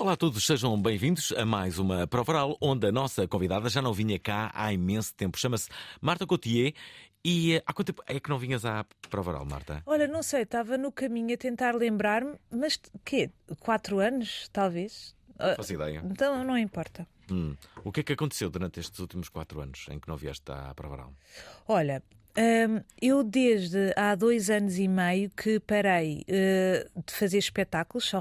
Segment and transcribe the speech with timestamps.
[0.00, 3.82] Olá a todos, sejam bem-vindos a mais uma prova oral, onde a nossa convidada já
[3.82, 5.36] não vinha cá há imenso tempo.
[5.36, 5.68] Chama-se
[6.00, 6.72] Marta Cotier
[7.24, 9.82] e eh, há quanto tempo é que não vinhas à prova oral, Marta?
[9.84, 13.28] Olha, não sei, estava no caminho a tentar lembrar-me, mas quê?
[13.58, 15.16] Quatro anos, talvez?
[15.36, 16.00] Ah, Faço ideia.
[16.04, 17.04] Então não importa.
[17.28, 17.56] Hum.
[17.84, 20.72] O que é que aconteceu durante estes últimos quatro anos em que não vieste à
[20.76, 21.12] prova oral?
[21.66, 22.04] Olha,
[22.38, 28.20] hum, eu desde há dois anos e meio que parei eh, de fazer espetáculos, só,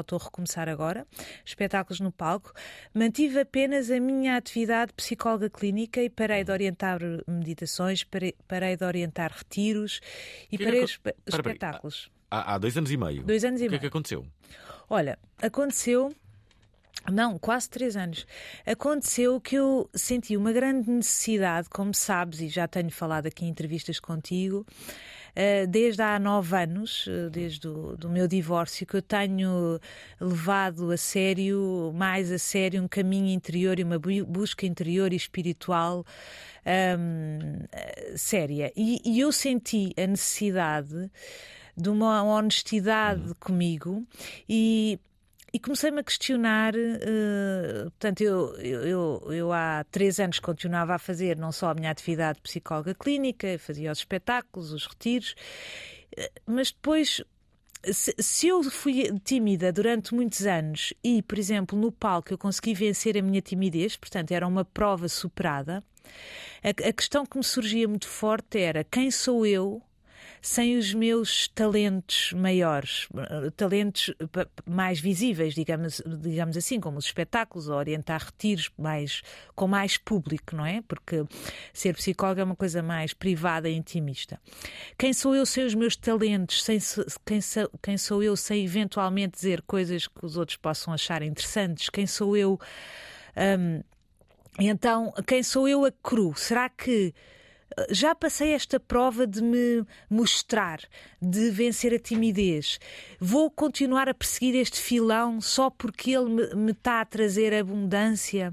[0.00, 1.06] estou a recomeçar agora,
[1.44, 2.52] espetáculos no palco.
[2.92, 8.84] Mantive apenas a minha atividade psicóloga clínica e parei de orientar meditações, parei, parei de
[8.84, 10.00] orientar retiros
[10.50, 11.48] e que parei espe- Espera, espera.
[11.52, 12.10] espetáculos.
[12.30, 13.22] Há, há dois anos e meio.
[13.22, 13.80] Dois anos e O que é meio.
[13.82, 14.26] que aconteceu?
[14.90, 16.12] Olha, aconteceu.
[17.12, 18.26] Não, quase três anos.
[18.66, 23.48] Aconteceu que eu senti uma grande necessidade, como sabes, e já tenho falado aqui em
[23.48, 24.64] entrevistas contigo,
[25.36, 29.78] eh, desde há nove anos, eh, desde o do meu divórcio, que eu tenho
[30.18, 35.16] levado a sério, mais a sério, um caminho interior e uma bu- busca interior e
[35.16, 36.06] espiritual
[36.64, 38.72] hum, eh, séria.
[38.74, 41.10] E, e eu senti a necessidade
[41.76, 44.06] de uma honestidade comigo
[44.48, 44.98] e
[45.54, 50.98] e comecei-me a questionar, eh, portanto, eu, eu, eu, eu há três anos continuava a
[50.98, 55.36] fazer não só a minha atividade de psicóloga clínica, fazia os espetáculos, os retiros,
[56.16, 57.22] eh, mas depois,
[57.84, 62.74] se, se eu fui tímida durante muitos anos e, por exemplo, no palco eu consegui
[62.74, 65.84] vencer a minha timidez, portanto, era uma prova superada,
[66.64, 69.80] a, a questão que me surgia muito forte era quem sou eu
[70.46, 77.06] sem os meus talentos maiores, eh, talentos pa- mais visíveis, digamos, digamos assim, como os
[77.06, 79.22] espetáculos, ou orientar retiros mais,
[79.54, 80.82] com mais público, não é?
[80.86, 81.24] Porque
[81.72, 84.38] ser psicóloga é uma coisa mais privada e intimista.
[84.98, 86.62] Quem sou eu sem os meus talentos?
[86.62, 90.92] Sem, se- quem, sou, quem sou eu sem eventualmente dizer coisas que os outros possam
[90.92, 91.88] achar interessantes?
[91.88, 92.60] Quem sou eu?
[93.58, 93.82] hum,
[94.58, 96.34] então, quem sou eu a cru?
[96.36, 97.14] Será que eh,
[97.90, 100.80] já passei esta prova de me mostrar,
[101.20, 102.78] de vencer a timidez?
[103.18, 108.52] Vou continuar a perseguir este filão só porque ele me, está a trazer abundância?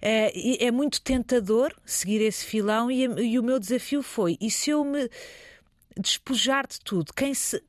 [0.00, 4.70] É, é muito tentador seguir esse filão e, e o meu desafio foi: e se
[4.70, 5.08] eu me
[5.98, 7.12] despojar de tudo?
[7.14, 7.62] Quem se.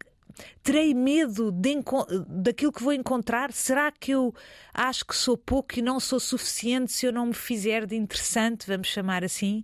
[0.64, 1.76] Terei medo de
[2.28, 3.52] daquilo que vou encontrar?
[3.54, 4.34] Será que eu
[4.74, 8.66] acho que sou pouco e não sou suficiente se eu não me fizer de interessante,
[8.66, 9.64] vamos chamar assim?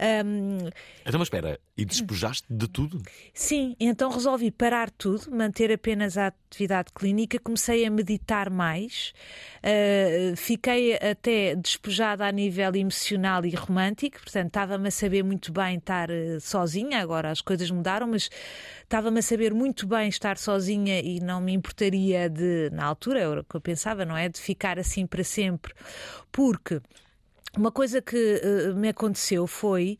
[0.00, 0.70] Ahm,
[1.04, 3.02] Então, mas espera, e despojaste de tudo?
[3.34, 9.12] Sim, então resolvi parar tudo, manter apenas a atividade clínica, comecei a meditar mais,
[9.58, 15.76] uh, fiquei até despojada a nível emocional e romântico, portanto estava-me a saber muito bem
[15.76, 18.30] estar uh, sozinha, agora as coisas mudaram, mas
[18.82, 23.40] estava-me a saber muito bem estar sozinha e não me importaria de, na altura, era
[23.42, 24.30] o que eu pensava, não é?
[24.30, 25.74] De ficar assim para sempre,
[26.32, 26.80] porque
[27.56, 29.98] uma coisa que eh, me aconteceu foi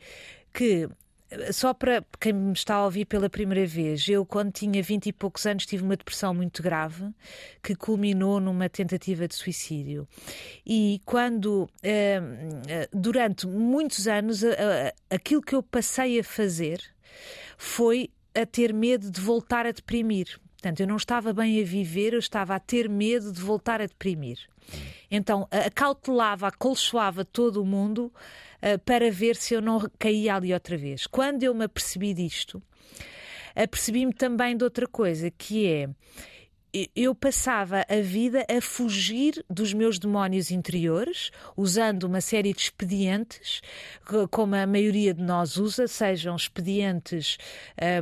[0.52, 0.88] que
[1.30, 5.06] eh, só para quem me está a ouvir pela primeira vez, eu, quando tinha 20
[5.06, 7.10] e poucos anos, tive uma depressão muito grave
[7.62, 10.06] que culminou numa tentativa de suicídio.
[10.64, 12.20] E quando, eh,
[12.92, 14.42] durante muitos anos,
[15.10, 16.80] aquilo que eu passei a fazer
[17.58, 20.38] foi a ter medo de voltar a deprimir.
[20.52, 23.86] Portanto, eu não estava bem a viver, eu estava a ter medo de voltar a
[23.86, 24.49] deprimir.
[25.10, 28.12] Então, acautelava, acolchoava todo o mundo
[28.62, 31.06] ah, para ver se eu não caía ali outra vez.
[31.06, 32.62] Quando eu me apercebi disto,
[33.54, 35.88] apercebi-me também de outra coisa, que é
[36.94, 43.60] eu passava a vida a fugir dos meus demónios interiores, usando uma série de expedientes,
[44.30, 47.38] como a maioria de nós usa, sejam expedientes,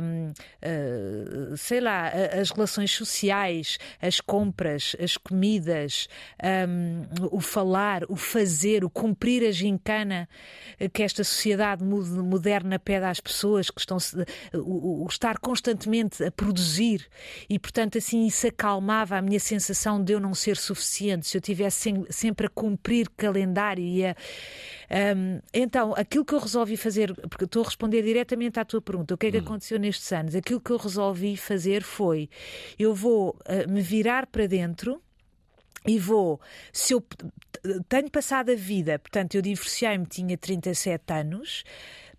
[0.01, 0.31] hum,
[0.63, 6.07] uh, sei lá, as relações sociais, as compras, as comidas,
[6.67, 10.27] um, o falar, o fazer, o cumprir a gincana
[10.93, 13.97] que esta sociedade moderna pede às pessoas, que estão
[14.53, 17.07] o, o estar constantemente a produzir.
[17.49, 21.41] E, portanto, assim isso acalmava a minha sensação de eu não ser suficiente, se eu
[21.41, 24.15] tivesse sempre a cumprir calendário e a.
[25.15, 29.13] Um, então, aquilo que eu resolvi fazer, porque estou a responder diretamente à tua pergunta,
[29.13, 29.41] o que é que hum.
[29.41, 30.35] aconteceu nestes anos?
[30.35, 32.29] Aquilo que eu resolvi fazer foi:
[32.77, 35.01] eu vou uh, me virar para dentro
[35.87, 36.41] e vou,
[36.73, 37.03] se eu
[37.87, 41.63] tenho passado a vida, portanto, eu divorciei-me, tinha 37 anos,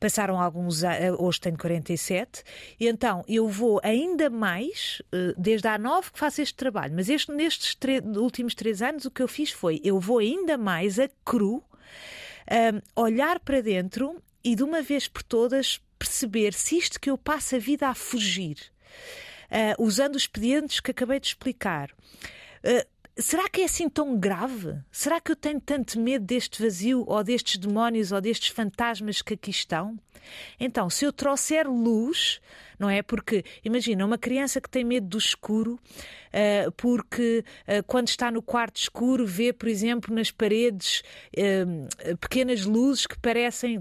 [0.01, 2.43] passaram alguns anos, hoje tenho 47,
[2.81, 7.11] e então eu vou ainda mais, eh, desde há nove que faço este trabalho, mas
[7.11, 7.77] este, nestes
[8.17, 11.63] últimos três anos o que eu fiz foi, eu vou ainda mais a cru,
[12.51, 17.19] um, olhar para dentro e de uma vez por todas perceber se isto que eu
[17.19, 18.57] passo a vida a fugir,
[19.51, 24.79] uh, usando os expedientes que acabei de explicar, uh, Será que é assim tão grave?
[24.91, 29.35] Será que eu tenho tanto medo deste vazio ou destes demónios ou destes fantasmas que
[29.35, 29.99] aqui estão?
[30.59, 32.41] Então, se eu trouxer luz,
[32.81, 33.03] não é?
[33.03, 38.41] Porque, imagina, uma criança que tem medo do escuro, uh, porque uh, quando está no
[38.41, 41.03] quarto escuro vê, por exemplo, nas paredes
[41.37, 43.79] uh, pequenas luzes que parecem,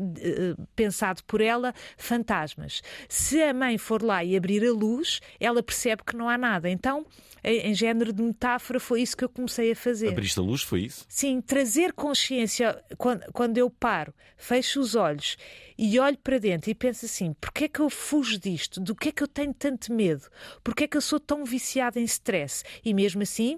[0.75, 2.81] pensado por ela, fantasmas.
[3.07, 6.69] Se a mãe for lá e abrir a luz, ela percebe que não há nada.
[6.69, 7.05] Então,
[7.41, 10.09] em, em género de metáfora, foi isso que eu comecei a fazer.
[10.09, 11.05] Abriste a luz, foi isso?
[11.07, 12.83] Sim, trazer consciência.
[12.97, 15.37] Quando, quando eu paro, fecho os olhos
[15.77, 18.81] e olho para dentro e penso assim: porquê é que eu fujo disto?
[18.81, 20.29] Do que é que eu tenho tanto medo?
[20.63, 22.63] Porquê é que eu sou tão viciada em stress?
[22.83, 23.57] E mesmo assim,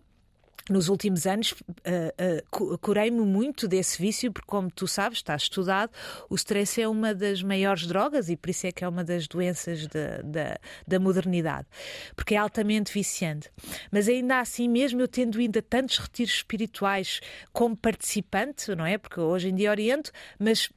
[0.70, 5.92] nos últimos anos uh, uh, curei-me muito desse vício, porque, como tu sabes, está estudado,
[6.30, 9.28] o stress é uma das maiores drogas e por isso é que é uma das
[9.28, 11.68] doenças da, da, da modernidade,
[12.16, 13.50] porque é altamente viciante.
[13.92, 17.22] Mas ainda assim, mesmo eu tendo ido a tantos retiros espirituais
[17.52, 18.98] como participante, não é?
[18.98, 20.70] Porque hoje em dia oriento, mas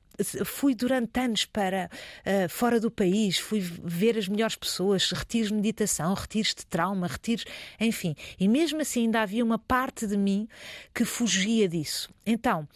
[0.45, 5.55] fui durante anos para uh, fora do país, fui ver as melhores pessoas, retiros de
[5.55, 7.45] meditação, retiros de trauma, retiros,
[7.81, 8.15] enfim.
[8.39, 10.49] E mesmo assim ainda havia uma parte de mim
[10.95, 12.09] que fugia disso.
[12.25, 12.69] Então,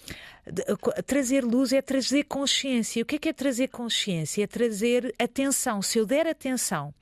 [0.51, 3.03] de, uh, trazer luz é trazer consciência.
[3.03, 4.43] O que é, que é trazer consciência?
[4.43, 5.81] É trazer atenção.
[5.83, 6.93] Se eu der atenção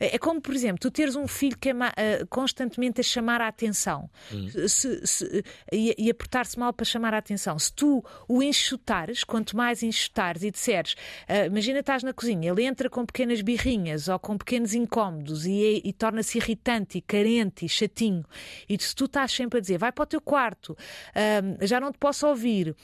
[0.00, 3.40] é, é como, por exemplo, tu teres um filho que é uh, constantemente a chamar
[3.40, 4.48] a atenção hum.
[4.66, 7.58] se, se, e, e a portar-se mal para chamar a atenção.
[7.58, 10.94] Se tu o enxutares, quanto mais enxutares e disseres,
[11.28, 15.52] uh, imagina estás na cozinha, ele entra com pequenas birrinhas ou com pequenos incómodos e,
[15.52, 18.24] e, e torna-se irritante e carente e chatinho.
[18.68, 21.92] E se tu estás sempre a dizer, vai para o teu quarto, uh, já não
[21.92, 22.74] te posso ouvir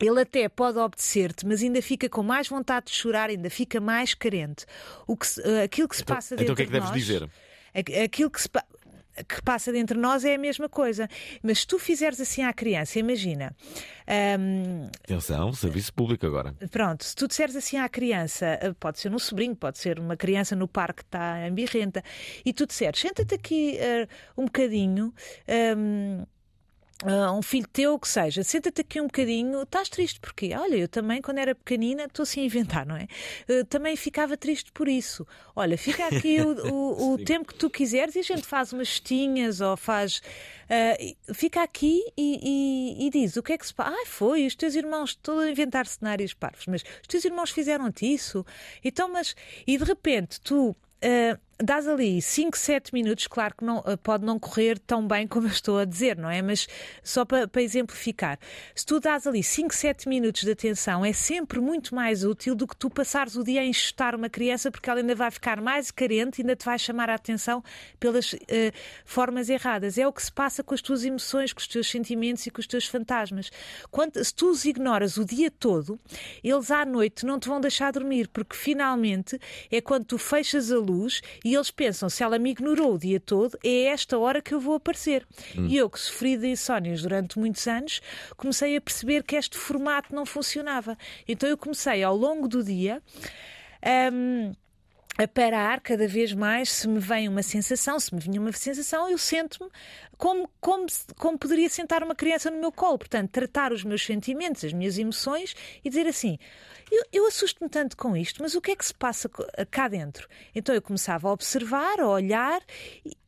[0.00, 4.14] ele até pode obedecer-te, mas ainda fica com mais vontade de chorar, ainda fica mais
[4.14, 4.66] carente.
[5.06, 6.90] O que, eh, aquilo que se então, passa dentro então o que é que deves
[6.90, 7.30] nós, dizer?
[8.04, 8.48] Aquilo que se
[9.24, 11.08] que passa dentro de nós é a mesma coisa.
[11.42, 13.54] Mas se tu fizeres assim à criança, imagina.
[14.38, 16.54] Um, Atenção, serviço público agora.
[16.70, 20.16] Pronto, se tu disseres assim à criança, eh, pode ser um sobrinho, pode ser uma
[20.16, 22.02] criança no parque que está ambirrenta,
[22.44, 25.12] e tu disseres, senta-te aqui uh, um bocadinho.
[25.76, 26.24] Um,
[27.04, 30.54] Uh, um filho teu, que seja, senta-te aqui um bocadinho, estás triste porquê?
[30.56, 33.06] Olha, eu também, quando era pequenina, estou assim a inventar, não é?
[33.46, 35.26] Uh, também ficava triste por isso.
[35.54, 38.88] Olha, fica aqui o, o, o tempo que tu quiseres e a gente faz umas
[38.88, 40.22] festinhas ou faz.
[40.64, 43.90] Uh, fica aqui e, e, e, diz o que é que se passa.
[43.90, 48.10] Ah, foi, os teus irmãos, estou a inventar cenários parvos, mas os teus irmãos fizeram-te
[48.10, 48.44] isso.
[48.82, 49.36] Então, mas.
[49.66, 54.24] E de repente tu Uh, dás ali 5, 7 minutos, claro que não, uh, pode
[54.24, 56.42] não correr tão bem como eu estou a dizer, não é?
[56.42, 56.68] Mas
[57.02, 58.38] só para, para exemplificar,
[58.74, 62.66] se tu dás ali 5, 7 minutos de atenção, é sempre muito mais útil do
[62.66, 65.90] que tu passares o dia a enxutar uma criança, porque ela ainda vai ficar mais
[65.90, 67.64] carente, ainda te vai chamar a atenção
[67.98, 68.38] pelas uh,
[69.04, 69.96] formas erradas.
[69.96, 72.60] É o que se passa com as tuas emoções, com os teus sentimentos e com
[72.60, 73.50] os teus fantasmas.
[73.90, 75.98] Quando, se tu os ignoras o dia todo,
[76.44, 80.76] eles à noite não te vão deixar dormir, porque finalmente é quando tu fechas a
[80.78, 84.52] luz e eles pensam: se ela me ignorou o dia todo, é esta hora que
[84.52, 85.24] eu vou aparecer.
[85.56, 85.68] Hum.
[85.68, 88.02] E eu, que sofri de insónias durante muitos anos,
[88.36, 90.98] comecei a perceber que este formato não funcionava.
[91.28, 93.00] Então eu comecei ao longo do dia.
[94.12, 94.52] Um,
[95.18, 99.08] a parar cada vez mais se me vem uma sensação, se me vinha uma sensação,
[99.08, 99.70] eu sento-me
[100.18, 100.86] como, como,
[101.16, 102.98] como poderia sentar uma criança no meu colo.
[102.98, 106.38] Portanto, tratar os meus sentimentos, as minhas emoções e dizer assim:
[106.90, 109.28] eu, eu assusto-me tanto com isto, mas o que é que se passa
[109.70, 110.28] cá dentro?
[110.54, 112.60] Então eu começava a observar, a olhar.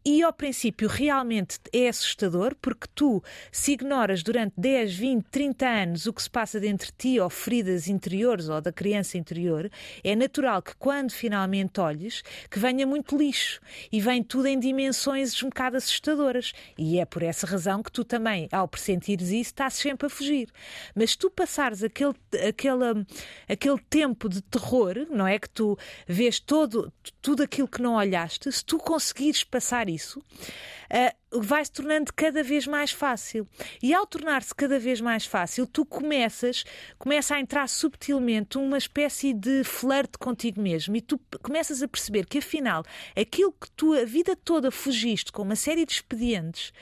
[0.05, 6.07] E, ao princípio realmente é assustador porque tu, se ignoras durante 10, 20, 30 anos
[6.07, 9.71] o que se passa dentro de ti, ou feridas interiores ou da criança interior,
[10.02, 13.61] é natural que quando finalmente olhes, que venha muito lixo
[13.93, 16.52] e vem tudo em dimensões um bocado assustadoras.
[16.78, 20.49] E é por essa razão que tu também, ao pressentires isso, estás sempre a fugir.
[20.95, 22.14] Mas tu passares aquele,
[22.49, 23.07] aquele,
[23.49, 25.38] aquele tempo de terror, não é?
[25.38, 25.76] Que tu
[26.07, 29.98] vês todo, tudo aquilo que não olhaste, se tu conseguires passar isso,
[30.90, 33.47] ah, vai-se tornando cada vez mais fácil.
[33.83, 36.64] E ao tornar-se cada vez mais fácil, tu começas,
[36.99, 42.26] começa a entrar subtilmente uma espécie de flerte contigo mesmo e tu começas a perceber
[42.26, 42.85] que afinal
[43.17, 46.73] aquilo que tu a vida toda fugiste com uma série de expedientes,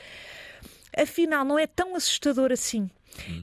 [0.97, 2.89] afinal não é tão assustador assim.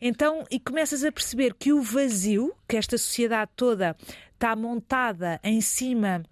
[0.02, 3.96] Então, e começas a perceber que o vazio, que esta sociedade toda
[4.34, 6.24] está montada em cima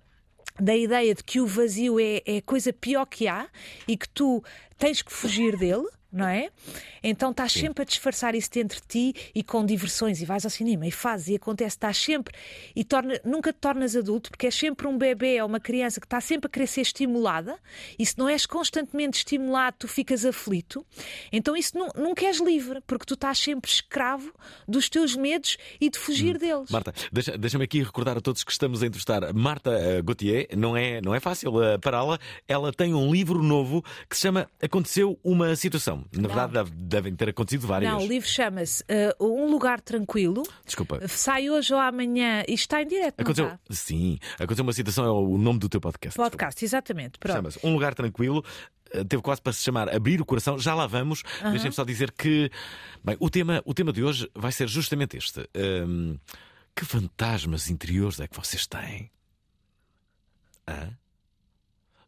[0.60, 3.48] da ideia de que o vazio é, é a coisa pior que há
[3.88, 4.44] e que tu
[4.78, 5.88] tens que fugir dele.
[6.12, 6.50] Não é?
[7.02, 10.52] Então estás sempre a disfarçar isso dentro de ti e com diversões, e vais ao
[10.52, 12.34] cinema e fazes, e acontece, estás sempre
[12.76, 16.06] e torna, nunca te tornas adulto, porque és sempre um bebê ou uma criança que
[16.06, 17.58] está sempre a querer ser estimulada,
[17.98, 20.86] e se não és constantemente estimulado, tu ficas aflito.
[21.32, 24.34] Então isso nu- nunca és livre, porque tu estás sempre escravo
[24.68, 26.70] dos teus medos e de fugir deles.
[26.70, 30.48] Marta, deixa- deixa-me aqui recordar a todos que estamos a entrevistar Marta eh, Gauthier.
[30.58, 32.20] Não é, não é fácil eh, pará-la.
[32.50, 36.01] Ela tem um livro novo que se chama Aconteceu uma Situação.
[36.14, 37.92] Na verdade, deve- devem ter acontecido várias.
[37.92, 40.44] Não, o livro chama-se eh, Um Lugar Tranquilo.
[40.66, 41.08] Desculpa.
[41.08, 43.16] Sai hoje ou amanhã e está em direto.
[43.20, 43.60] não Aconteceu, está?
[43.72, 46.16] sim, aconteceu uma situação, é o nome do teu podcast.
[46.18, 47.18] Podcast, exatamente.
[47.20, 47.36] Pronto.
[47.36, 48.44] Chama-se Um Lugar Tranquilo.
[48.92, 50.60] Eh, Teve quase para se chamar Abrir o Coração.
[50.60, 51.24] Já lá vamos.
[51.52, 52.52] Deixem-me só dizer que
[53.04, 55.48] bem, o, tema, o tema de hoje vai ser justamente este.
[55.56, 56.18] Hum,
[56.76, 59.10] que fantasmas interiores é que vocês têm?
[60.68, 60.98] Hã?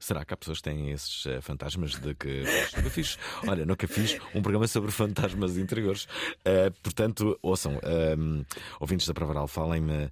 [0.03, 2.43] Será que há pessoas que têm esses eh, fantasmas de que.
[2.75, 3.17] Nunca fiz.
[3.47, 6.09] Olha, nunca fiz um programa sobre fantasmas interiores.
[6.43, 7.79] Eh, portanto, ouçam,
[8.17, 8.43] hum,
[8.81, 10.11] ouvintes da Pravaral, falem-me.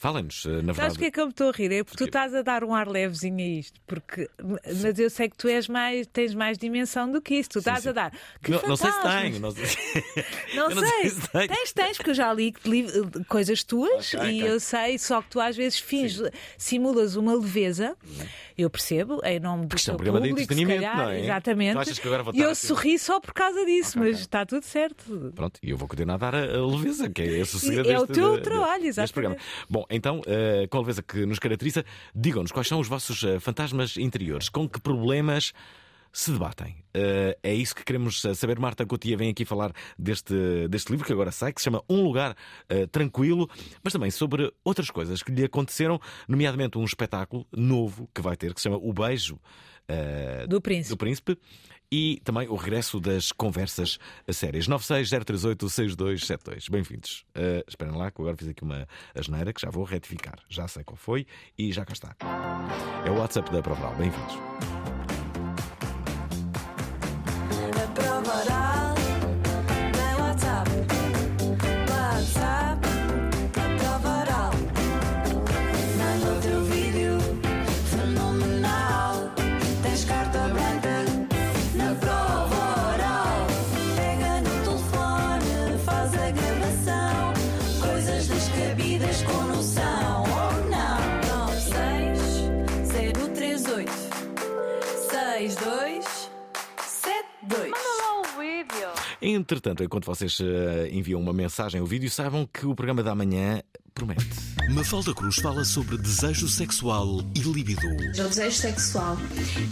[0.00, 0.92] Falem-nos, eh, na Sabes verdade.
[0.94, 1.72] porque é que eu me estou a rir?
[1.72, 2.08] É porque tu Porquê?
[2.08, 3.80] estás a dar um ar levezinho a isto.
[3.84, 4.30] Porque...
[4.40, 7.48] Mas eu sei que tu és mais, tens mais dimensão do que isso.
[7.50, 7.88] Tu estás sim.
[7.88, 8.12] a dar.
[8.40, 9.40] Que Não, não sei se tenho.
[9.40, 9.64] Não sei...
[10.54, 10.88] Não, sei.
[10.88, 11.48] sei se tenho.
[11.48, 12.86] Tens, tens, porque eu já li li-
[13.28, 14.50] coisas tuas Ok, e ok.
[14.52, 16.22] eu sei, só que tu às vezes fins,
[16.56, 17.96] simulas uma leveza.
[18.56, 21.10] Eu percebo, em nome do isto é um teu de público, se entretenimento, calhar, não
[21.10, 21.20] é?
[21.24, 21.72] Exatamente.
[21.74, 22.66] Tu achas que agora vou e eu assim?
[22.66, 25.32] sorri só por causa disso, Ok, mas está tudo certo.
[25.34, 27.98] Pronto, e eu vou continuar a dar a, leveza, que é esse o segredo é
[28.00, 29.40] o teu de- trabalho, exatamente.
[29.70, 33.38] Bom, então, eh, com a leveza que nos caracteriza, digam-nos quais são os vossos eh,
[33.40, 35.52] fantasmas interiores, com que problemas
[36.12, 36.76] se debatem.
[36.94, 38.58] Eh, é isso que queremos saber.
[38.58, 42.02] Marta Cotia vem aqui falar deste, deste livro que agora sai, que se chama Um
[42.02, 42.34] Lugar
[42.68, 43.48] eh, Tranquilo,
[43.82, 48.54] mas também sobre outras coisas que lhe aconteceram, nomeadamente um espetáculo novo que vai ter,
[48.54, 49.38] que se chama O Beijo
[49.86, 50.94] eh, Do príncipe.
[50.94, 51.38] do Príncipe
[51.90, 53.98] e também o regresso das conversas
[54.30, 54.68] sérias.
[54.68, 56.70] 960386272.
[56.70, 57.24] Bem-vindos.
[57.36, 60.38] Uh, esperem lá que agora fiz aqui uma asneira que já vou retificar.
[60.48, 61.26] Já sei qual foi
[61.56, 62.16] e já cá está.
[63.06, 63.94] É o WhatsApp da Provaral.
[63.96, 64.97] Bem-vindos.
[99.20, 103.60] Entretanto, enquanto vocês eh, enviam uma mensagem ou vídeo, saibam que o programa da manhã
[103.98, 104.26] promete.
[104.70, 107.86] Mafalda Cruz fala sobre desejo sexual e libido.
[107.88, 109.16] O desejo sexual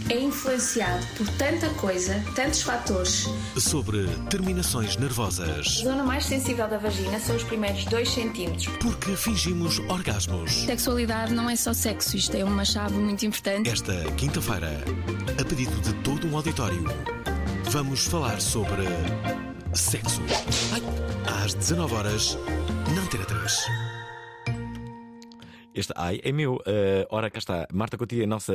[0.09, 3.25] é influenciado por tanta coisa, tantos fatores.
[3.57, 5.79] Sobre terminações nervosas.
[5.81, 8.67] A zona mais sensível da vagina são os primeiros 2 centímetros.
[8.79, 10.51] Porque fingimos orgasmos.
[10.65, 13.69] Sexualidade não é só sexo, isto é uma chave muito importante.
[13.69, 14.83] Esta quinta-feira,
[15.39, 16.83] a pedido de todo um auditório,
[17.69, 18.83] vamos falar sobre
[19.73, 20.21] sexo.
[20.73, 20.81] Ai,
[21.43, 22.37] às 19 horas,
[22.95, 23.96] na Antena 3.
[25.77, 26.55] Este ai é meu.
[26.55, 27.67] Uh, ora, cá está.
[27.71, 28.51] Marta Coutinho, a nossa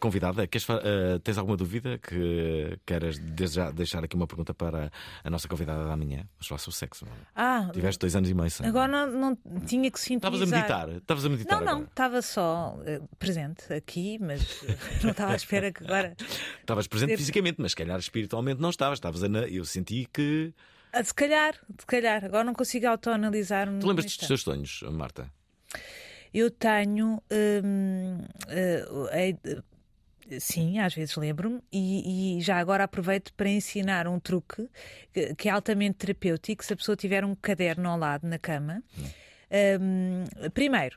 [0.00, 0.46] convidada.
[0.46, 4.90] Queres, uh, tens alguma dúvida que queres desde já deixar aqui uma pergunta para
[5.22, 6.24] a nossa convidada da manhã?
[6.36, 7.04] Vamos falar sobre sexo.
[7.04, 7.12] não?
[7.36, 8.64] Ah, Tiveste dois anos e meio sem.
[8.66, 10.42] agora não, não tinha que sintonizar.
[10.48, 10.96] Estavas a meditar.
[10.96, 11.60] Estavas a meditar.
[11.62, 14.40] Não, não, estava só eh, presente aqui, mas
[15.04, 16.16] não estava à espera que agora.
[16.60, 18.96] Estavas presente Ter- fisicamente, mas se calhar espiritualmente não estavas.
[18.96, 20.54] Estavas a na- Eu senti que.
[20.90, 23.78] Ah, se calhar, se calhar, agora não consigo autoanalisar-me.
[23.78, 25.30] Tu num lembras-te dos teus sonhos, Marta?
[26.32, 27.22] Eu tenho.
[27.30, 29.36] hum, eh,
[30.40, 34.68] Sim, às vezes lembro-me, e, e já agora aproveito para ensinar um truque
[35.12, 36.64] que, que é altamente terapêutico.
[36.64, 38.82] Se a pessoa tiver um caderno ao lado na cama,
[39.80, 40.24] hum,
[40.54, 40.96] primeiro,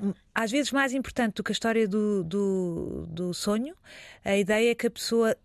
[0.00, 3.74] hum, às vezes mais importante do que a história do, do, do sonho,
[4.24, 5.36] a ideia é que a pessoa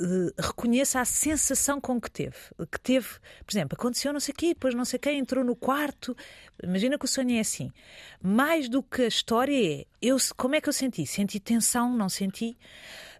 [0.00, 2.36] eh, reconheça a sensação com que teve.
[2.70, 3.06] Que teve,
[3.44, 6.16] por exemplo, aconteceu não sei o quê, depois não sei quem entrou no quarto.
[6.62, 7.70] Imagina que o sonho é assim.
[8.22, 11.06] Mais do que a história é, eu, como é que eu senti?
[11.06, 12.56] Senti tensão, não senti?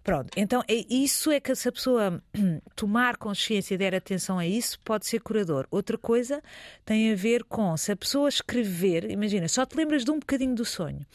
[0.03, 2.23] Pronto, então é, isso é que se a pessoa
[2.75, 5.67] tomar consciência e der atenção a isso, pode ser curador.
[5.69, 6.41] Outra coisa
[6.83, 10.55] tem a ver com se a pessoa escrever, imagina, só te lembras de um bocadinho
[10.55, 11.05] do sonho,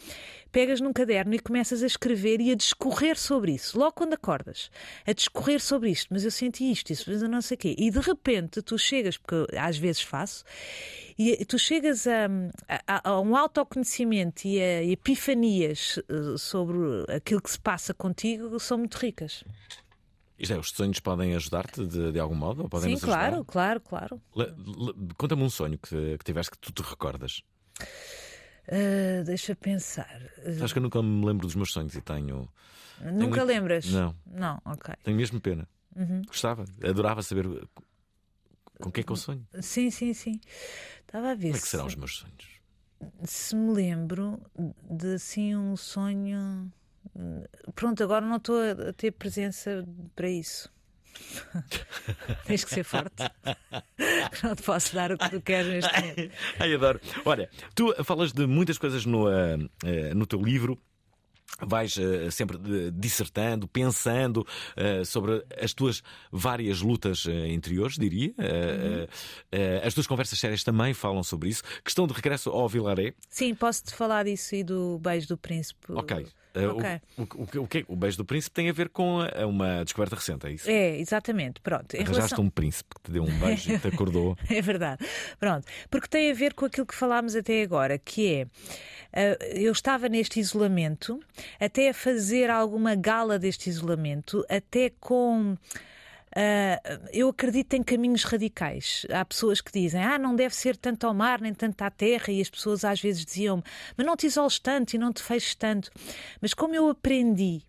[0.52, 4.70] pegas num caderno e começas a escrever e a discorrer sobre isso, logo quando acordas,
[5.06, 7.74] a discorrer sobre isto, mas eu senti isto, isso, mas eu não sei o quê,
[7.78, 10.44] e de repente tu chegas, porque às vezes faço,
[11.18, 12.26] e tu chegas a,
[12.86, 16.78] a- a um autoconhecimento e a epifanias eh, sobre
[17.14, 19.42] aquilo que se passa contigo são muito ricas.
[20.38, 22.68] Isto é, os sonhos podem ajudar-te de, de algum modo?
[22.68, 24.20] Podem Sim, claro, claro, claro.
[24.34, 24.52] Le-
[25.16, 27.42] Conta-me um sonho que, que tiveste que tu te recordas.
[28.68, 30.20] Ah, deixa pensar.
[30.62, 32.48] Acho que eu nunca me lembro dos meus sonhos e tenho.
[33.00, 33.86] Nunca muito- lembras?
[33.92, 34.14] Não.
[34.26, 34.94] Não, ok.
[35.02, 35.68] Tenho mesmo pena.
[35.94, 36.22] Uhum.
[36.26, 37.46] Gostava, adorava saber
[38.80, 39.46] com quem é que eu sonho.
[39.60, 40.40] Sim, sim, sim.
[41.00, 42.56] Estava a ver Como é que se- serão os meus sonhos?
[43.24, 44.40] se me lembro
[44.90, 46.72] de assim um sonho.
[47.74, 50.70] Pronto, agora não estou a ter presença para isso.
[52.46, 53.22] Tens que ser forte.
[54.42, 56.34] Não te posso dar o que tu queres neste momento.
[56.58, 57.00] Ai, adoro.
[57.24, 60.78] Olha, tu falas de muitas coisas no, ah, ah, no teu livro.
[61.60, 62.58] Vais ah, sempre
[62.92, 64.46] dissertando, pensando
[64.76, 68.34] ah, sobre as tuas várias lutas interiores, diria.
[68.38, 71.62] Ah, as tuas conversas sérias também falam sobre isso.
[71.84, 73.14] Questão de regresso ao Vilaré.
[73.30, 75.92] Sim, posso-te falar disso e do beijo do príncipe.
[75.92, 76.26] Ok.
[76.56, 77.00] Ah, o- Ok.
[77.18, 80.46] o, o, o, que- o beijo do príncipe tem a ver com uma descoberta recente,
[80.46, 80.70] é isso?
[80.70, 81.60] É, exatamente.
[81.60, 81.94] Pronto.
[81.94, 82.44] Em Arranjaste relação...
[82.44, 84.36] um príncipe que te deu um beijo e te acordou.
[84.50, 85.06] É verdade.
[85.38, 85.66] Pronto.
[85.90, 88.46] Porque tem a ver com aquilo que falámos até agora, que é.
[89.12, 91.20] ah, eu estava neste isolamento,
[91.60, 95.56] até a fazer alguma gala deste isolamento, até com.
[96.36, 96.80] Ah,
[97.12, 99.06] eu acredito em caminhos radicais.
[99.10, 102.30] Há pessoas que dizem, ah, não deve ser tanto ao mar nem tanto à terra,
[102.30, 103.64] e as pessoas às vezes diziam,
[103.96, 105.90] mas não te isoles tanto e não te feches tanto.
[106.40, 107.62] Mas como eu aprendi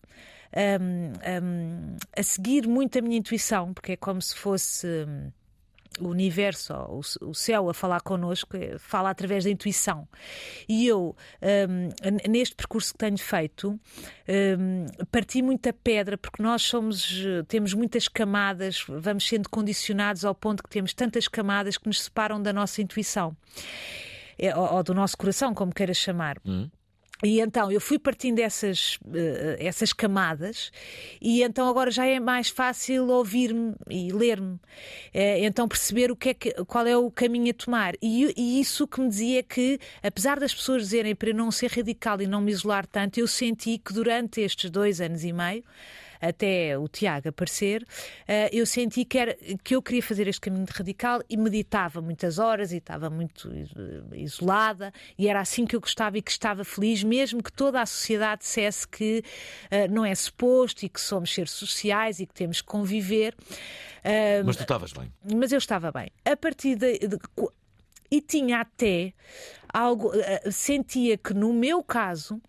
[0.82, 1.14] hum,
[1.44, 4.86] hum, a seguir muito a minha intuição, porque é como se fosse.
[5.08, 5.32] hum,
[6.00, 10.08] o universo, ou o céu a falar connosco, eh, fala através da intuição.
[10.68, 13.80] E eu, hum, n- neste percurso que tenho feito,
[14.60, 20.36] hum, parti muita pedra, porque nós somos, eh, temos muitas camadas, vamos sendo condicionados ao
[20.36, 23.36] ponto que temos tantas camadas que nos separam da nossa intuição.
[24.40, 26.38] É, ou, ou do nosso coração, como queiras chamar.
[27.24, 30.72] E então eu fui partindo dessas eh, essas camadas
[31.20, 34.60] e então agora já é mais fácil ouvir-me e ler-me.
[35.14, 37.96] Eh, então perceber o que é que, qual é o caminho a tomar.
[38.02, 41.50] E, e isso que me dizia é que, apesar das pessoas dizerem para eu não
[41.50, 45.34] ser radical e não me isolar tanto, eu senti que durante estes dois anos e
[45.34, 45.64] meio
[46.22, 47.86] até o Tiago aparecer,
[48.28, 52.02] eh, eu senti que, era, que eu queria fazer este caminho de radical e meditava
[52.02, 56.32] muitas horas e estava muito eh, isolada e era assim que eu gostava e que
[56.32, 59.24] estava feliz, mesmo que toda a sociedade dissesse que
[59.70, 63.36] eh, não é suposto e que somos seres sociais e que temos que conviver.
[64.46, 65.12] Mas tu estavas bem.
[65.36, 66.10] mas eu estava bem.
[66.24, 66.98] A partir de.
[67.00, 67.20] de-
[68.10, 69.14] e tinha até
[69.74, 70.12] algo.
[70.50, 72.42] sentia que no meu caso,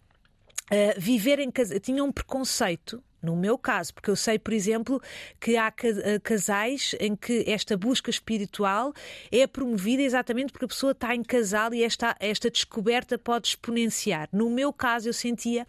[0.71, 1.81] eh, viver em casa.
[1.81, 3.03] Tinha um preconceito.
[3.23, 5.03] No meu caso, porque eu sei, por exemplo,
[5.41, 8.93] que há eh, casais em que esta busca espiritual
[9.33, 14.29] é promovida exatamente porque a pessoa está em casal e esta, esta descoberta pode exponenciar.
[14.33, 15.67] No meu caso, eu sentia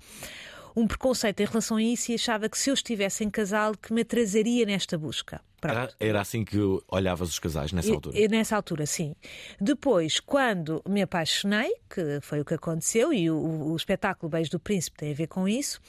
[0.76, 3.94] um preconceito em relação a isso e achava que se eu estivesse em casal que
[3.94, 5.42] me atrasaria nesta busca.
[5.62, 8.18] Era, era assim que olhavas os casais nessa E- altura.
[8.18, 9.14] e nessa altura, sim.
[9.60, 13.36] Depois, quando me apaixonei, que foi o que aconteceu, e o,
[13.72, 15.82] o espetáculo Beijo do Príncipe tem a ver com isso,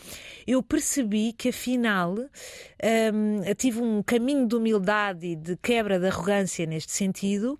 [0.44, 6.66] eu percebi que afinal hum, tive um caminho de humildade e de quebra de arrogância
[6.66, 7.56] neste sentido,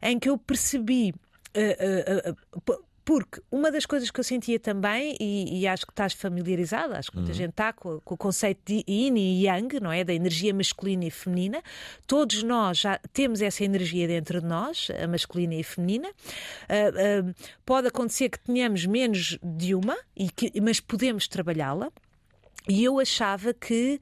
[0.00, 1.14] em que eu percebi.
[1.54, 1.76] eh,
[2.24, 2.32] eh,
[2.64, 2.78] p-
[3.12, 7.10] porque uma das coisas que eu sentia também, e, e acho que estás familiarizada, acho
[7.10, 10.02] que muita gente está com, com o conceito de yin e yang, não é?
[10.02, 11.62] Da energia masculina e feminina.
[12.06, 16.08] Todos nós já temos essa energia dentro de nós, a masculina e a feminina.
[16.70, 17.34] Ah, ah,
[17.66, 21.92] pode acontecer que tenhamos menos de uma, e que, mas podemos trabalhá-la.
[22.68, 24.00] E eu achava que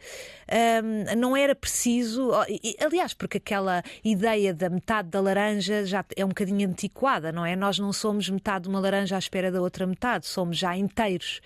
[0.84, 2.30] hum, não era preciso.
[2.78, 7.56] Aliás, porque aquela ideia da metade da laranja já é um bocadinho antiquada, não é?
[7.56, 11.40] Nós não somos metade de uma laranja à espera da outra metade, somos já inteiros.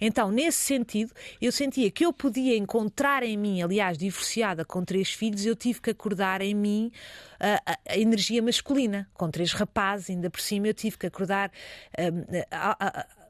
[0.00, 5.10] Então, nesse sentido, eu sentia que eu podia encontrar em mim, aliás, divorciada com três
[5.12, 6.90] filhos, eu tive que acordar em mim
[7.38, 9.08] a, a- energia masculina.
[9.14, 11.50] Com três rapazes, ainda por cima, eu tive que acordar.
[11.98, 13.25] hum,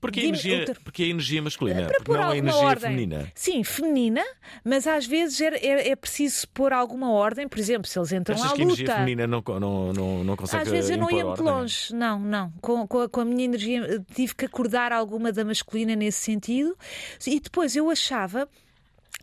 [0.00, 2.90] Porque a Dim- energia, porque a energia masculina, para porque não a alguma energia ordem.
[2.90, 3.32] feminina.
[3.34, 4.24] Sim, feminina,
[4.64, 8.36] mas às vezes é, é- é preciso pôr alguma ordem, por exemplo, se eles entram
[8.36, 8.96] Achas à que a energia luta.
[8.98, 12.52] feminina não, não, não, não consegue Às vezes eu não ia muito longe, não, não.
[12.60, 16.20] Com, com a, com a minha energia eh, tive que acordar alguma da masculina nesse
[16.20, 16.76] sentido.
[17.26, 18.48] E depois eu achava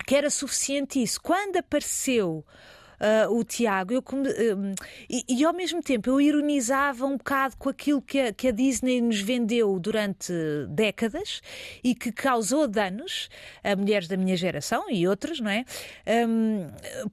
[0.05, 1.21] que era suficiente isso.
[1.21, 2.43] Quando apareceu.
[2.99, 4.73] Ah, o Tiago, eu come- hum,
[5.09, 8.51] e, e ao mesmo tempo eu ironizava um bocado com aquilo que a, que a
[8.51, 10.31] Disney nos vendeu durante
[10.69, 11.41] décadas
[11.83, 13.29] e que causou danos
[13.63, 15.65] a mulheres da minha geração e outras, não é?
[16.27, 16.67] Hum,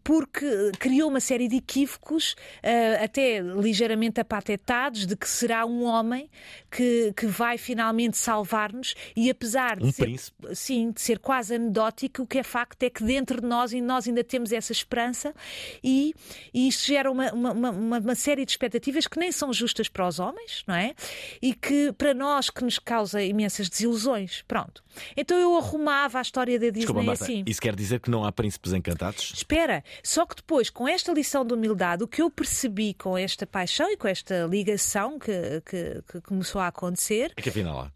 [0.05, 6.31] porque criou uma série de equívocos, ah, até ligeiramente apatetados, de que será um homem
[6.71, 10.55] que, que vai finalmente salvar-nos e apesar de Um ser, príncipe.
[10.55, 13.81] sim, de ser quase anedótico, o que é facto é que dentro de nós, e
[13.81, 15.35] nós ainda temos essa esperança,
[15.83, 16.15] e,
[16.53, 19.89] e isto gera uma, uma, uma- uma- uma série de expectativas que nem são justas
[19.89, 20.95] para os homens, não é?
[21.41, 24.43] E que para nós que nos causa imensas desilusões.
[24.49, 24.83] Pronto.
[25.17, 27.45] Então eu arrumava a história da Disney Desculpa, Marta, assim.
[27.47, 29.33] isso quer dizer que não há príncipes encantados?
[29.35, 33.47] Espera, só que depois, com esta lição de humildade, o que eu percebi com esta
[33.47, 37.93] paixão e com esta ligação que, que- que começou a acontecer É que afinal há.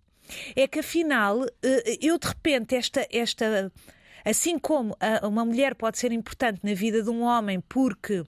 [0.55, 3.71] é que afinal eh, eu de repente esta esta
[4.31, 8.25] assim como a- uma mulher pode ser importante na vida de um homem porque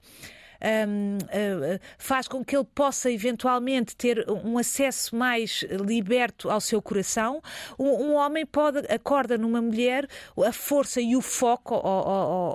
[0.89, 6.81] hum, eh, faz com que ele possa eventualmente ter um acesso mais liberto ao seu
[6.83, 7.41] coração.
[7.79, 10.09] Um, um homem pode acorda numa mulher
[10.45, 11.75] a força e o foco